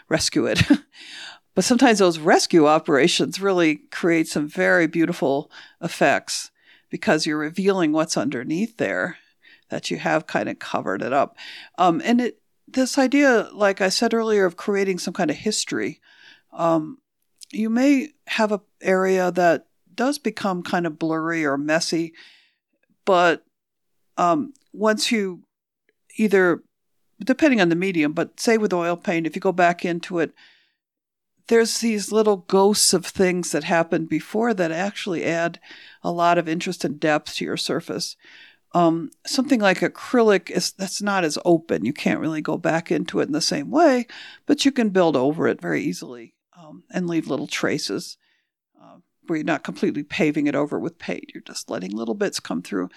rescue 0.10 0.48
it. 0.48 0.64
but 1.54 1.64
sometimes 1.64 2.00
those 2.00 2.18
rescue 2.18 2.66
operations 2.66 3.40
really 3.40 3.76
create 3.92 4.28
some 4.28 4.48
very 4.48 4.88
beautiful 4.88 5.52
effects 5.80 6.50
because 6.90 7.28
you're 7.28 7.38
revealing 7.38 7.92
what's 7.92 8.18
underneath 8.18 8.78
there 8.78 9.18
that 9.70 9.90
you 9.92 9.98
have 9.98 10.28
kind 10.28 10.50
of 10.50 10.60
covered 10.60 11.02
it 11.02 11.14
up. 11.14 11.38
Um, 11.78 12.02
and 12.04 12.22
it 12.22 12.40
this 12.68 12.98
idea, 12.98 13.50
like 13.54 13.80
I 13.80 13.90
said 13.90 14.14
earlier, 14.14 14.46
of 14.46 14.58
creating 14.58 15.00
some 15.00 15.14
kind 15.14 15.30
of 15.30 15.38
history, 15.38 16.02
um, 16.52 16.98
you 17.52 17.70
may 17.70 18.10
have 18.28 18.52
an 18.52 18.62
area 18.82 19.32
that 19.32 19.68
does 19.94 20.18
become 20.18 20.64
kind 20.64 20.86
of 20.86 21.00
blurry 21.00 21.46
or 21.46 21.58
messy, 21.58 22.14
but 23.06 23.46
um, 24.18 24.54
once 24.74 25.12
you 25.12 25.44
either, 26.18 26.64
depending 27.20 27.62
on 27.62 27.70
the 27.70 27.76
medium, 27.76 28.14
but 28.14 28.40
say 28.40 28.58
with 28.58 28.74
oil 28.74 28.98
paint, 28.98 29.28
if 29.28 29.36
you 29.36 29.42
go 29.42 29.52
back 29.52 29.86
into 29.86 30.20
it, 30.20 30.34
there's 31.48 31.80
these 31.80 32.12
little 32.12 32.38
ghosts 32.38 32.94
of 32.94 33.06
things 33.06 33.52
that 33.52 33.64
happened 33.64 34.10
before 34.10 34.54
that 34.54 34.72
actually 34.72 35.24
add 35.24 35.60
a 36.02 36.12
lot 36.12 36.38
of 36.38 36.50
interest 36.50 36.84
and 36.84 37.00
depth 37.00 37.36
to 37.36 37.46
your 37.46 37.58
surface. 37.58 38.16
Um, 38.76 39.12
something 39.26 39.62
like 39.62 39.80
acrylic 39.80 40.50
is 40.50 40.72
that's 40.74 41.02
not 41.02 41.24
as 41.24 41.40
open. 41.46 41.86
You 41.86 41.94
can't 41.94 42.20
really 42.20 42.42
go 42.42 42.58
back 42.58 42.92
into 42.92 43.20
it 43.20 43.28
in 43.28 43.32
the 43.32 43.42
same 43.42 43.72
way, 43.72 44.06
but 44.46 44.66
you 44.66 44.72
can 44.72 44.90
build 44.90 45.16
over 45.16 45.48
it 45.48 45.62
very 45.62 45.82
easily 45.82 46.36
um, 46.58 46.84
and 46.92 47.08
leave 47.08 47.28
little 47.28 47.48
traces 47.48 48.18
where 49.28 49.38
you're 49.38 49.46
not 49.46 49.64
completely 49.64 50.04
paving 50.04 50.48
it 50.48 50.56
over 50.56 50.80
with 50.80 51.00
paint. 51.00 51.32
You're 51.34 51.44
just 51.44 51.70
letting 51.70 51.92
little 51.92 52.14
bits 52.16 52.40
come 52.40 52.62
through. 52.62 52.90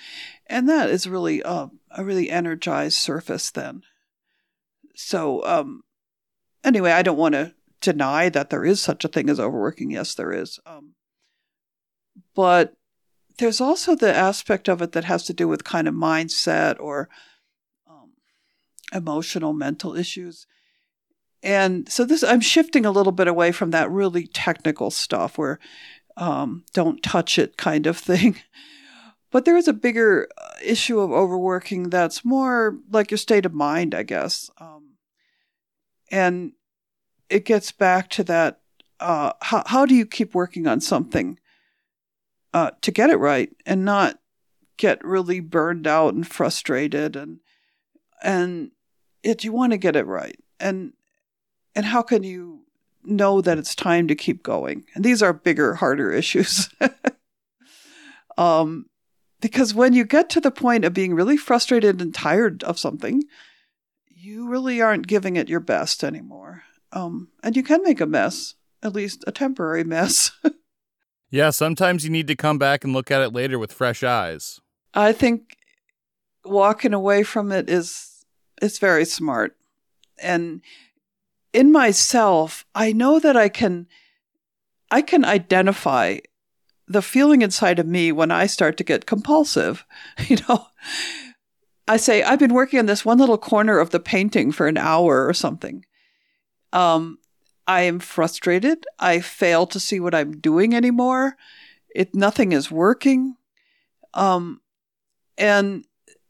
And 0.47 0.69
that 0.69 0.91
is 0.91 1.09
really 1.09 1.43
uh, 1.43 1.69
a 1.91 2.05
really 2.05 2.31
energized 2.31 2.99
surface 2.99 3.51
then. 3.51 3.83
So, 4.95 5.45
um, 5.45 5.83
anyway, 6.65 6.93
I 6.93 7.03
don't 7.03 7.19
want 7.19 7.35
to 7.35 7.55
deny 7.81 8.29
that 8.31 8.51
there 8.51 8.65
is 8.65 8.81
such 8.81 9.05
a 9.05 9.09
thing 9.09 9.31
as 9.31 9.39
overworking. 9.39 9.91
Yes, 9.91 10.15
there 10.15 10.33
is. 10.33 10.59
Um, 10.67 10.95
but 12.35 12.75
there's 13.39 13.61
also 13.61 13.95
the 13.95 14.15
aspect 14.15 14.69
of 14.69 14.83
it 14.83 14.93
that 14.93 15.05
has 15.05 15.25
to 15.25 15.33
do 15.33 15.49
with 15.49 15.65
kind 15.65 15.89
of 15.89 15.95
mindset 15.95 16.77
or 16.79 17.09
um, 17.89 18.13
emotional, 18.93 19.53
mental 19.53 19.97
issues. 19.97 20.47
And 21.43 21.89
so 21.89 22.05
this, 22.05 22.25
I'm 22.25 22.41
shifting 22.41 22.85
a 22.85 22.91
little 22.91 23.13
bit 23.13 23.29
away 23.29 23.53
from 23.53 23.71
that 23.71 23.91
really 23.91 24.27
technical 24.27 24.91
stuff 24.91 25.39
where 25.39 25.61
um, 26.17 26.65
don't 26.75 27.03
touch 27.03 27.39
it 27.39 27.57
kind 27.57 27.87
of 27.87 27.97
thing. 27.99 28.37
But 29.31 29.45
there 29.45 29.57
is 29.57 29.69
a 29.69 29.75
bigger 29.75 30.29
uh, 30.39 30.55
issue 30.65 31.01
of 31.01 31.13
overworking 31.13 31.91
that's 31.91 32.25
more 32.25 32.79
like 32.91 33.11
your 33.11 33.19
state 33.19 33.47
of 33.47 33.53
mind, 33.53 33.95
I 33.95 34.03
guess. 34.03 34.51
Um, 34.59 34.95
and 36.11 36.53
it 37.29 37.45
gets 37.45 37.71
back 37.71 38.09
to 38.11 38.25
that 38.25 38.61
uh, 39.01 39.33
how, 39.43 39.63
how 39.67 39.87
do 39.87 39.95
you 39.95 40.07
keep 40.07 40.35
working 40.35 40.67
on 40.67 40.81
something 40.81 41.39
uh, 42.55 42.71
to 42.83 42.91
get 42.91 43.11
it 43.11 43.17
right 43.17 43.51
and 43.67 43.85
not 43.85 44.19
get 44.77 45.05
really 45.05 45.41
burned 45.41 45.87
out 45.87 46.15
and 46.15 46.27
frustrated 46.27 47.17
and 47.17 47.41
and 48.23 48.71
it 49.23 49.45
you 49.45 49.53
want 49.53 49.73
to 49.73 49.79
get 49.79 49.97
it 49.97 50.07
right 50.07 50.39
and 50.61 50.93
and 51.75 51.87
how 51.87 52.03
can 52.03 52.23
you 52.23 52.59
know 53.05 53.41
that 53.41 53.59
it's 53.59 53.75
time 53.75 54.09
to 54.09 54.15
keep 54.15 54.43
going. 54.43 54.85
And 54.95 55.05
these 55.05 55.23
are 55.23 55.33
bigger, 55.33 55.75
harder 55.75 56.13
issues. 56.13 56.69
um, 58.39 58.87
because 59.41 59.75
when 59.75 59.93
you 59.93 60.05
get 60.05 60.31
to 60.31 60.41
the 60.41 60.51
point 60.51 60.85
of 60.85 60.93
being 60.93 61.15
really 61.15 61.37
frustrated 61.37 62.01
and 62.01 62.15
tired 62.15 62.63
of 62.65 62.79
something, 62.79 63.23
you 64.09 64.49
really 64.49 64.81
aren't 64.81 65.07
giving 65.07 65.37
it 65.37 65.49
your 65.49 65.61
best 65.61 66.03
anymore. 66.03 66.65
Um, 66.93 67.29
and 67.43 67.57
you 67.57 67.63
can 67.63 67.83
make 67.83 68.01
a 68.01 68.07
mess, 68.07 68.55
at 68.83 68.95
least 68.95 69.25
a 69.27 69.33
temporary 69.33 69.85
mess. 69.85 70.33
Yeah, 71.31 71.51
sometimes 71.51 72.05
you 72.05 72.11
need 72.11 72.29
to 72.29 72.37
come 72.37 72.59
back 72.59 72.85
and 72.85 72.93
look 72.93 73.11
at 73.11 73.23
it 73.23 73.33
later 73.33 73.59
with 73.59 73.73
fresh 73.73 74.03
eyes. 74.03 74.61
I 74.95 75.13
think 75.13 75.57
walking 76.45 76.95
away 76.95 77.23
from 77.23 77.53
it 77.53 77.69
is 77.69 78.25
is 78.63 78.79
very 78.79 79.05
smart. 79.05 79.57
And 80.21 80.63
in 81.53 81.71
myself, 81.71 82.65
I 82.75 82.93
know 82.93 83.19
that 83.19 83.37
I 83.37 83.49
can 83.49 83.87
I 84.91 85.03
can 85.03 85.25
identify 85.25 86.19
the 86.87 87.03
feeling 87.03 87.43
inside 87.43 87.79
of 87.79 87.87
me 87.87 88.11
when 88.11 88.31
I 88.31 88.47
start 88.47 88.77
to 88.79 88.85
get 88.85 89.07
compulsive. 89.07 89.85
You 90.29 90.39
know, 90.49 90.67
I 91.87 91.97
say, 91.97 92.23
I've 92.23 92.39
been 92.39 92.55
working 92.55 92.79
on 92.79 92.87
this 92.87 93.05
one 93.05 93.19
little 93.19 93.39
corner 93.39 93.79
of 93.79 93.91
the 93.91 94.01
painting 94.01 94.53
for 94.53 94.67
an 94.67 94.77
hour 94.77 95.27
or 95.27 95.33
something. 95.33 95.85
Um, 96.73 97.19
I 97.69 97.83
am 97.83 97.99
frustrated. 98.01 98.87
I 98.99 99.21
fail 99.21 99.67
to 99.67 99.79
see 99.79 100.01
what 100.01 100.15
I'm 100.15 100.41
doing 100.41 100.75
anymore. 100.75 101.37
It 101.95 102.15
nothing 102.15 102.53
is 102.53 102.71
working. 102.71 103.37
Um, 104.15 104.63
and 105.37 105.85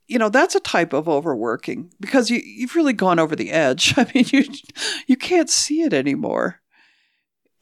you 0.08 0.18
know 0.18 0.30
that's 0.30 0.56
a 0.56 0.60
type 0.60 0.92
of 0.92 1.08
overworking 1.08 1.92
because 2.00 2.28
you 2.28 2.40
you've 2.44 2.74
really 2.74 2.92
gone 2.92 3.20
over 3.20 3.36
the 3.36 3.52
edge. 3.52 3.94
I 3.96 4.10
mean, 4.12 4.24
you 4.32 4.44
you 5.06 5.16
can't 5.16 5.48
see 5.48 5.82
it 5.82 5.94
anymore. 5.94 6.60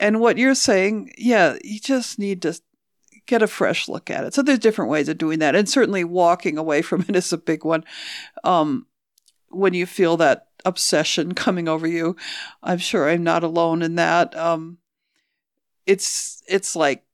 And 0.01 0.21
what 0.21 0.39
you're 0.39 0.55
saying, 0.55 1.13
yeah, 1.17 1.57
you 1.63 1.79
just 1.79 2.19
need 2.19 2.43
to 2.43 2.59
get 3.27 3.43
a 3.43 3.47
fresh 3.47 3.89
look 3.89 4.11
at 4.11 4.25
it. 4.25 4.35
So 4.35 4.43
there's 4.43 4.59
different 4.59 4.91
ways 4.91 5.09
of 5.09 5.19
doing 5.19 5.39
that, 5.41 5.55
and 5.55 5.69
certainly 5.69 6.05
walking 6.05 6.57
away 6.57 6.81
from 6.81 7.05
it 7.09 7.17
is 7.17 7.33
a 7.33 7.39
big 7.39 7.63
one. 7.65 7.85
Um, 8.43 8.87
when 9.51 9.75
you 9.75 9.85
feel 9.85 10.17
that 10.17 10.46
obsession 10.67 11.33
coming 11.35 11.69
over 11.69 11.87
you, 11.87 12.17
I'm 12.63 12.79
sure 12.79 13.09
I'm 13.09 13.25
not 13.25 13.43
alone 13.43 13.81
in 13.81 13.95
that. 13.95 14.37
Um, 14.37 14.79
it's 15.87 16.43
it's 16.47 16.77
like 16.77 17.05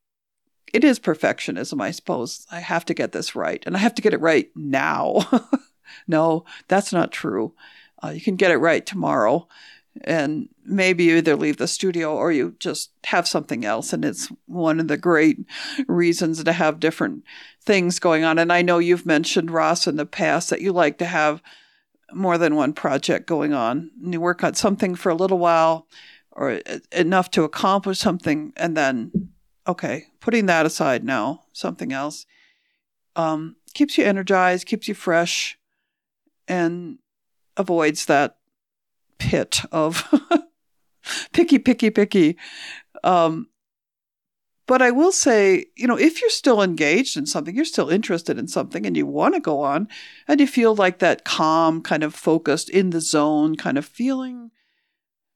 it 0.72 0.82
is 0.82 0.98
perfectionism, 0.98 1.80
I 1.80 1.90
suppose. 1.90 2.46
I 2.50 2.60
have 2.60 2.84
to 2.86 2.94
get 2.94 3.12
this 3.12 3.36
right, 3.36 3.62
and 3.66 3.76
I 3.76 3.78
have 3.78 3.94
to 3.96 4.02
get 4.02 4.14
it 4.14 4.20
right 4.20 4.50
now. 4.56 5.28
no, 6.08 6.44
that's 6.66 6.92
not 6.92 7.12
true. 7.12 7.54
Uh, 8.02 8.08
you 8.08 8.20
can 8.20 8.36
get 8.36 8.50
it 8.50 8.56
right 8.56 8.84
tomorrow, 8.84 9.46
and 10.00 10.48
maybe 10.64 11.04
you 11.04 11.16
either 11.16 11.36
leave 11.36 11.58
the 11.58 11.68
studio 11.68 12.16
or 12.16 12.32
you 12.32 12.56
just 12.58 12.90
have 13.04 13.28
something 13.28 13.64
else. 13.64 13.92
And 13.92 14.04
it's 14.04 14.28
one 14.46 14.80
of 14.80 14.88
the 14.88 14.96
great 14.96 15.38
reasons 15.86 16.42
to 16.42 16.52
have 16.52 16.80
different 16.80 17.24
things 17.62 17.98
going 17.98 18.24
on. 18.24 18.38
And 18.38 18.52
I 18.52 18.62
know 18.62 18.78
you've 18.78 19.06
mentioned, 19.06 19.50
Ross, 19.50 19.86
in 19.86 19.96
the 19.96 20.06
past 20.06 20.50
that 20.50 20.62
you 20.62 20.72
like 20.72 20.98
to 20.98 21.04
have 21.04 21.42
more 22.14 22.38
than 22.38 22.56
one 22.56 22.72
project 22.72 23.26
going 23.26 23.52
on. 23.52 23.90
And 24.02 24.12
you 24.12 24.20
work 24.20 24.44
on 24.44 24.54
something 24.54 24.94
for 24.94 25.10
a 25.10 25.14
little 25.14 25.38
while 25.38 25.86
or 26.32 26.60
enough 26.92 27.30
to 27.30 27.44
accomplish 27.44 27.98
something, 27.98 28.52
and 28.56 28.74
then, 28.76 29.30
okay, 29.68 30.06
putting 30.20 30.46
that 30.46 30.64
aside 30.64 31.04
now, 31.04 31.42
something 31.52 31.92
else. 31.92 32.24
Um, 33.16 33.56
keeps 33.74 33.98
you 33.98 34.04
energized, 34.04 34.66
keeps 34.66 34.88
you 34.88 34.94
fresh, 34.94 35.58
and 36.48 36.98
avoids 37.56 38.06
that 38.06 38.38
pit 39.18 39.60
of 39.70 40.08
picky, 41.32 41.58
picky, 41.58 41.90
picky. 41.90 42.38
Um, 43.04 43.48
but 44.72 44.80
I 44.80 44.90
will 44.90 45.12
say, 45.12 45.66
you 45.76 45.86
know, 45.86 45.98
if 45.98 46.22
you're 46.22 46.30
still 46.30 46.62
engaged 46.62 47.18
in 47.18 47.26
something, 47.26 47.54
you're 47.54 47.62
still 47.66 47.90
interested 47.90 48.38
in 48.38 48.48
something 48.48 48.86
and 48.86 48.96
you 48.96 49.04
want 49.04 49.34
to 49.34 49.40
go 49.40 49.60
on 49.60 49.86
and 50.26 50.40
you 50.40 50.46
feel 50.46 50.74
like 50.74 50.98
that 51.00 51.26
calm, 51.26 51.82
kind 51.82 52.02
of 52.02 52.14
focused 52.14 52.70
in 52.70 52.88
the 52.88 53.02
zone 53.02 53.54
kind 53.56 53.76
of 53.76 53.84
feeling, 53.84 54.50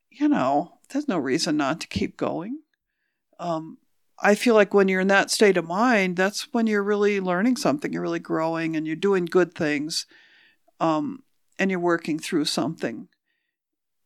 you 0.08 0.26
know, 0.26 0.78
there's 0.88 1.06
no 1.06 1.18
reason 1.18 1.58
not 1.58 1.82
to 1.82 1.86
keep 1.86 2.16
going. 2.16 2.60
Um, 3.38 3.76
I 4.18 4.36
feel 4.36 4.54
like 4.54 4.72
when 4.72 4.88
you're 4.88 5.02
in 5.02 5.08
that 5.08 5.30
state 5.30 5.58
of 5.58 5.66
mind, 5.66 6.16
that's 6.16 6.50
when 6.54 6.66
you're 6.66 6.82
really 6.82 7.20
learning 7.20 7.58
something, 7.58 7.92
you're 7.92 8.00
really 8.00 8.18
growing 8.18 8.74
and 8.74 8.86
you're 8.86 8.96
doing 8.96 9.26
good 9.26 9.54
things. 9.54 10.06
Um, 10.80 11.24
and 11.58 11.70
you're 11.70 11.78
working 11.78 12.18
through 12.18 12.46
something. 12.46 13.08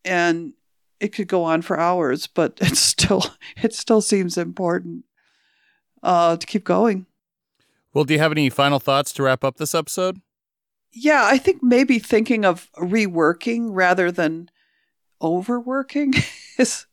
And 0.05 0.55
it 0.99 1.13
could 1.13 1.29
go 1.29 1.45
on 1.45 1.63
for 1.63 1.79
hours, 1.79 2.27
but 2.27 2.59
it's 2.61 2.81
still 2.81 3.27
it 3.63 3.73
still 3.75 4.01
seems 4.01 4.37
important 4.37 5.05
uh, 6.03 6.37
to 6.37 6.47
keep 6.47 6.65
going. 6.65 7.07
Well, 7.93 8.05
do 8.05 8.15
you 8.15 8.21
have 8.21 8.33
any 8.33 8.51
final 8.51 8.79
thoughts 8.79 9.13
to 9.15 9.23
wrap 9.23 9.45
up 9.45 9.57
this 9.57 9.75
episode? 9.75 10.21
Yeah, 10.93 11.23
I 11.25 11.39
think 11.39 11.63
maybe 11.63 11.99
thinking 11.99 12.45
of 12.45 12.71
reworking 12.77 13.69
rather 13.71 14.11
than 14.11 14.51
overworking 15.23 16.15
is 16.59 16.87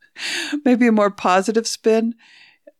maybe 0.66 0.88
a 0.88 0.92
more 0.92 1.12
positive 1.12 1.68
spin. 1.68 2.16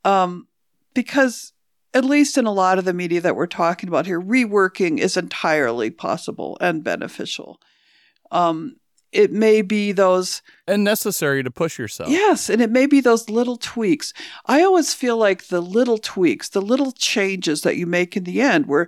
Um, 0.04 0.48
because 0.94 1.54
at 1.94 2.06
least 2.06 2.38
in 2.38 2.46
a 2.46 2.54
lot 2.54 2.78
of 2.78 2.86
the 2.86 2.94
media 2.94 3.22
that 3.22 3.36
we're 3.36 3.48
talking 3.48 3.90
about 3.90 4.06
here, 4.06 4.22
reworking 4.22 5.00
is 5.00 5.18
entirely 5.18 5.90
possible 5.90 6.58
and 6.62 6.84
beneficial. 6.84 7.60
Um, 8.32 8.78
it 9.12 9.32
may 9.32 9.62
be 9.62 9.92
those 9.92 10.42
and 10.68 10.84
necessary 10.84 11.44
to 11.44 11.52
push 11.52 11.80
yourself. 11.80 12.10
Yes, 12.10 12.50
and 12.50 12.62
it 12.62 12.72
may 12.72 12.86
be 12.86 13.00
those 13.00 13.30
little 13.30 13.58
tweaks. 13.58 14.14
I 14.46 14.62
always 14.62 14.94
feel 14.94 15.18
like 15.18 15.48
the 15.48 15.62
little 15.62 15.98
tweaks, 15.98 16.50
the 16.50 16.62
little 16.62 16.92
changes 16.92 17.62
that 17.62 17.78
you 17.78 17.86
make 17.86 18.18
in 18.18 18.26
the 18.26 18.42
end, 18.42 18.68
where 18.68 18.88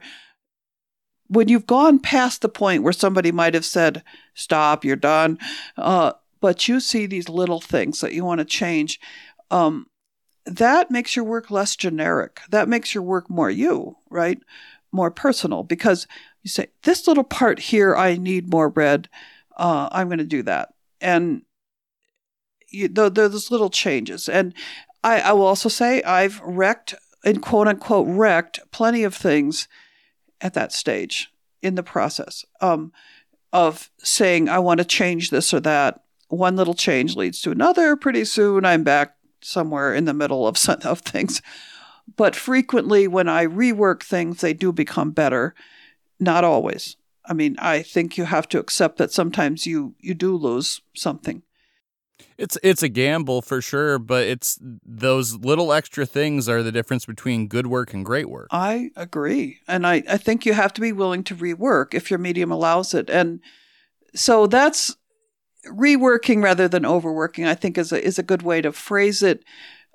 when 1.28 1.48
you've 1.48 1.68
gone 1.68 2.00
past 2.00 2.42
the 2.42 2.50
point 2.50 2.84
where 2.84 2.94
somebody 2.94 3.32
might 3.32 3.54
have 3.54 3.66
said, 3.66 4.04
"Stop, 4.34 4.84
you're 4.84 4.96
done," 4.96 5.38
uh, 5.78 6.14
but 6.42 6.68
you 6.68 6.80
see 6.80 7.06
these 7.06 7.30
little 7.30 7.62
things 7.62 8.02
that 8.02 8.14
you 8.14 8.26
want 8.26 8.40
to 8.40 8.46
change. 8.46 9.00
Um, 9.52 9.88
that 10.46 10.90
makes 10.92 11.16
your 11.16 11.26
work 11.26 11.52
less 11.52 11.76
generic. 11.76 12.42
That 12.50 12.68
makes 12.68 12.94
your 12.94 13.04
work 13.04 13.30
more 13.30 13.50
you, 13.50 13.98
right? 14.10 14.40
More 14.92 15.12
personal 15.12 15.64
because 15.64 16.08
you 16.44 16.50
say, 16.50 16.68
this 16.84 17.08
little 17.08 17.24
part 17.24 17.60
here, 17.60 17.96
I 17.96 18.16
need 18.16 18.50
more 18.50 18.70
red 18.70 19.10
uh, 19.60 19.90
I'm 19.92 20.08
going 20.08 20.20
to 20.20 20.24
do 20.24 20.42
that. 20.44 20.70
And 21.02 21.44
you, 22.70 22.88
those 22.88 23.52
little 23.52 23.70
changes. 23.70 24.30
And 24.30 24.54
I, 25.04 25.20
I 25.20 25.34
will 25.34 25.46
also 25.46 25.70
say 25.70 26.02
I've 26.04 26.40
wrecked, 26.42 26.96
in 27.24 27.42
quote 27.42 27.68
unquote, 27.68 28.08
wrecked 28.08 28.60
plenty 28.72 29.04
of 29.04 29.14
things 29.14 29.68
at 30.42 30.54
that 30.54 30.72
stage 30.72 31.30
in 31.62 31.76
the 31.76 31.84
process 31.84 32.46
um, 32.62 32.94
of 33.52 33.92
saying, 33.98 34.48
I 34.48 34.60
want 34.60 34.80
to 34.80 34.86
change 34.86 35.30
this 35.30 35.54
or 35.54 35.60
that. 35.60 36.02
One 36.30 36.56
little 36.56 36.76
change 36.76 37.16
leads 37.16 37.42
to 37.42 37.52
another. 37.52 37.96
Pretty 37.96 38.24
soon 38.24 38.64
I'm 38.64 38.84
back 38.84 39.16
somewhere 39.42 39.94
in 39.94 40.06
the 40.06 40.14
middle 40.14 40.48
of, 40.48 40.58
of 40.86 41.00
things. 41.00 41.42
But 42.16 42.36
frequently, 42.36 43.08
when 43.08 43.28
I 43.28 43.46
rework 43.46 44.04
things, 44.04 44.42
they 44.42 44.54
do 44.54 44.72
become 44.72 45.12
better. 45.12 45.54
Not 46.20 46.44
always. 46.44 46.98
I 47.30 47.34
mean, 47.34 47.56
I 47.60 47.84
think 47.84 48.18
you 48.18 48.26
have 48.26 48.50
to 48.50 48.60
accept 48.60 48.98
that 48.98 49.12
sometimes 49.12 49.68
you 49.68 49.96
you 50.00 50.16
do 50.16 50.36
lose 50.36 50.82
something. 50.96 51.44
It's 52.38 52.58
it's 52.64 52.82
a 52.82 52.90
gamble 52.90 53.42
for 53.44 53.62
sure, 53.62 54.00
but 54.00 54.26
it's 54.26 54.60
those 54.62 55.36
little 55.36 55.72
extra 55.72 56.06
things 56.06 56.50
are 56.50 56.64
the 56.64 56.72
difference 56.72 57.06
between 57.06 57.48
good 57.48 57.68
work 57.68 57.94
and 57.94 58.04
great 58.04 58.30
work. 58.30 58.48
I 58.52 58.90
agree. 58.96 59.60
And 59.68 59.86
I, 59.86 60.04
I 60.10 60.18
think 60.18 60.46
you 60.46 60.54
have 60.54 60.74
to 60.74 60.82
be 60.82 60.92
willing 60.92 61.24
to 61.26 61.36
rework 61.36 61.94
if 61.94 62.10
your 62.10 62.18
medium 62.20 62.52
allows 62.52 62.94
it. 62.94 63.10
And 63.10 63.42
so 64.16 64.48
that's 64.48 64.98
reworking 65.68 66.44
rather 66.44 66.68
than 66.68 66.86
overworking, 66.86 67.46
I 67.46 67.56
think 67.56 67.78
is 67.78 67.92
a 67.92 68.04
is 68.04 68.18
a 68.18 68.24
good 68.24 68.42
way 68.42 68.62
to 68.62 68.72
phrase 68.72 69.22
it. 69.22 69.44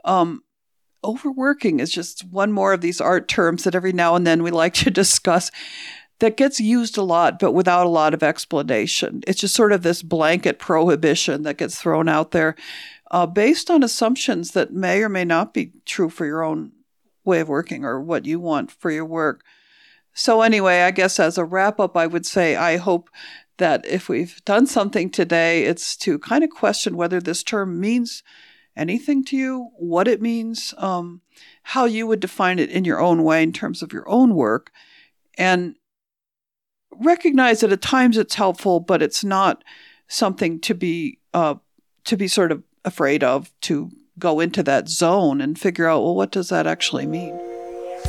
Um, 0.05 0.45
overworking 1.03 1.81
is 1.81 1.91
just 1.91 2.25
one 2.25 2.53
more 2.53 2.73
of 2.73 2.81
these 2.81 3.01
art 3.01 3.29
terms 3.29 3.65
that 3.65 3.75
every 3.75 3.93
now 3.93 4.15
and 4.15 4.27
then 4.27 4.43
we 4.43 4.51
like 4.51 4.75
to 4.75 4.91
discuss 4.93 5.51
that 6.21 6.37
gets 6.37 6.61
used 6.61 6.97
a 6.97 7.03
lot, 7.03 7.39
but 7.39 7.53
without 7.53 7.87
a 7.87 7.91
lot 7.91 8.15
of 8.15 8.23
explanation. 8.23 9.23
It's 9.27 9.41
just 9.41 9.55
sort 9.55 9.73
of 9.73 9.83
this 9.83 10.03
blanket 10.03 10.59
prohibition 10.59 11.43
that 11.43 11.59
gets 11.59 11.81
thrown 11.81 12.09
out 12.09 12.31
there 12.31 12.55
uh, 13.11 13.27
based 13.27 13.71
on 13.71 13.83
assumptions 13.83 14.53
that 14.53 14.73
may 14.73 15.03
or 15.03 15.09
may 15.09 15.25
not 15.25 15.55
be 15.55 15.73
true 15.85 16.09
for 16.09 16.27
your 16.27 16.43
own 16.43 16.73
way 17.25 17.41
of 17.41 17.49
working 17.49 17.85
or 17.85 18.01
what 18.01 18.27
you 18.27 18.39
want 18.39 18.71
for 18.71 18.91
your 18.91 19.05
work. 19.05 19.43
So, 20.13 20.43
anyway, 20.43 20.83
I 20.83 20.93
guess 20.93 21.19
as 21.19 21.37
a 21.37 21.45
wrap 21.45 21.81
up, 21.81 21.97
I 21.97 22.07
would 22.07 22.25
say 22.25 22.55
I 22.55 22.77
hope 22.77 23.11
that 23.57 23.85
if 23.87 24.09
we've 24.09 24.45
done 24.45 24.67
something 24.67 25.11
today, 25.11 25.65
it's 25.65 25.97
to 25.99 26.19
kind 26.19 26.45
of 26.45 26.51
question 26.51 26.97
whether 26.97 27.21
this 27.21 27.43
term 27.43 27.81
means 27.81 28.23
anything 28.77 29.25
to 29.25 29.37
you, 29.37 29.71
what 29.77 30.09
it 30.09 30.23
means, 30.23 30.75
um, 30.79 31.21
how 31.63 31.85
you 31.85 32.07
would 32.07 32.21
define 32.21 32.59
it 32.59 32.71
in 32.71 32.85
your 32.85 33.01
own 33.01 33.23
way 33.25 33.43
in 33.43 33.53
terms 33.53 33.83
of 33.83 33.93
your 33.93 34.09
own 34.09 34.35
work. 34.35 34.71
And 35.37 35.77
recognize 37.01 37.61
that 37.61 37.73
at 37.73 37.83
times 37.83 38.17
it's 38.17 38.35
helpful, 38.35 38.81
but 38.81 39.03
it's 39.03 39.25
not 39.25 39.63
something 40.09 40.61
to 40.61 40.75
be 40.75 41.19
uh, 41.33 41.55
to 42.05 42.17
be 42.17 42.29
sort 42.29 42.53
of 42.53 42.63
afraid 42.85 43.25
of 43.25 43.51
to 43.63 43.91
go 44.19 44.41
into 44.41 44.63
that 44.63 44.89
zone 44.89 45.41
and 45.41 45.59
figure 45.59 45.89
out 45.89 46.03
well 46.03 46.15
what 46.15 46.31
does 46.31 46.51
that 46.51 46.67
actually 46.67 47.07
mean. 47.07 47.41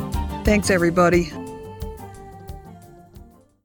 Thanks, 0.43 0.71
everybody. 0.71 1.31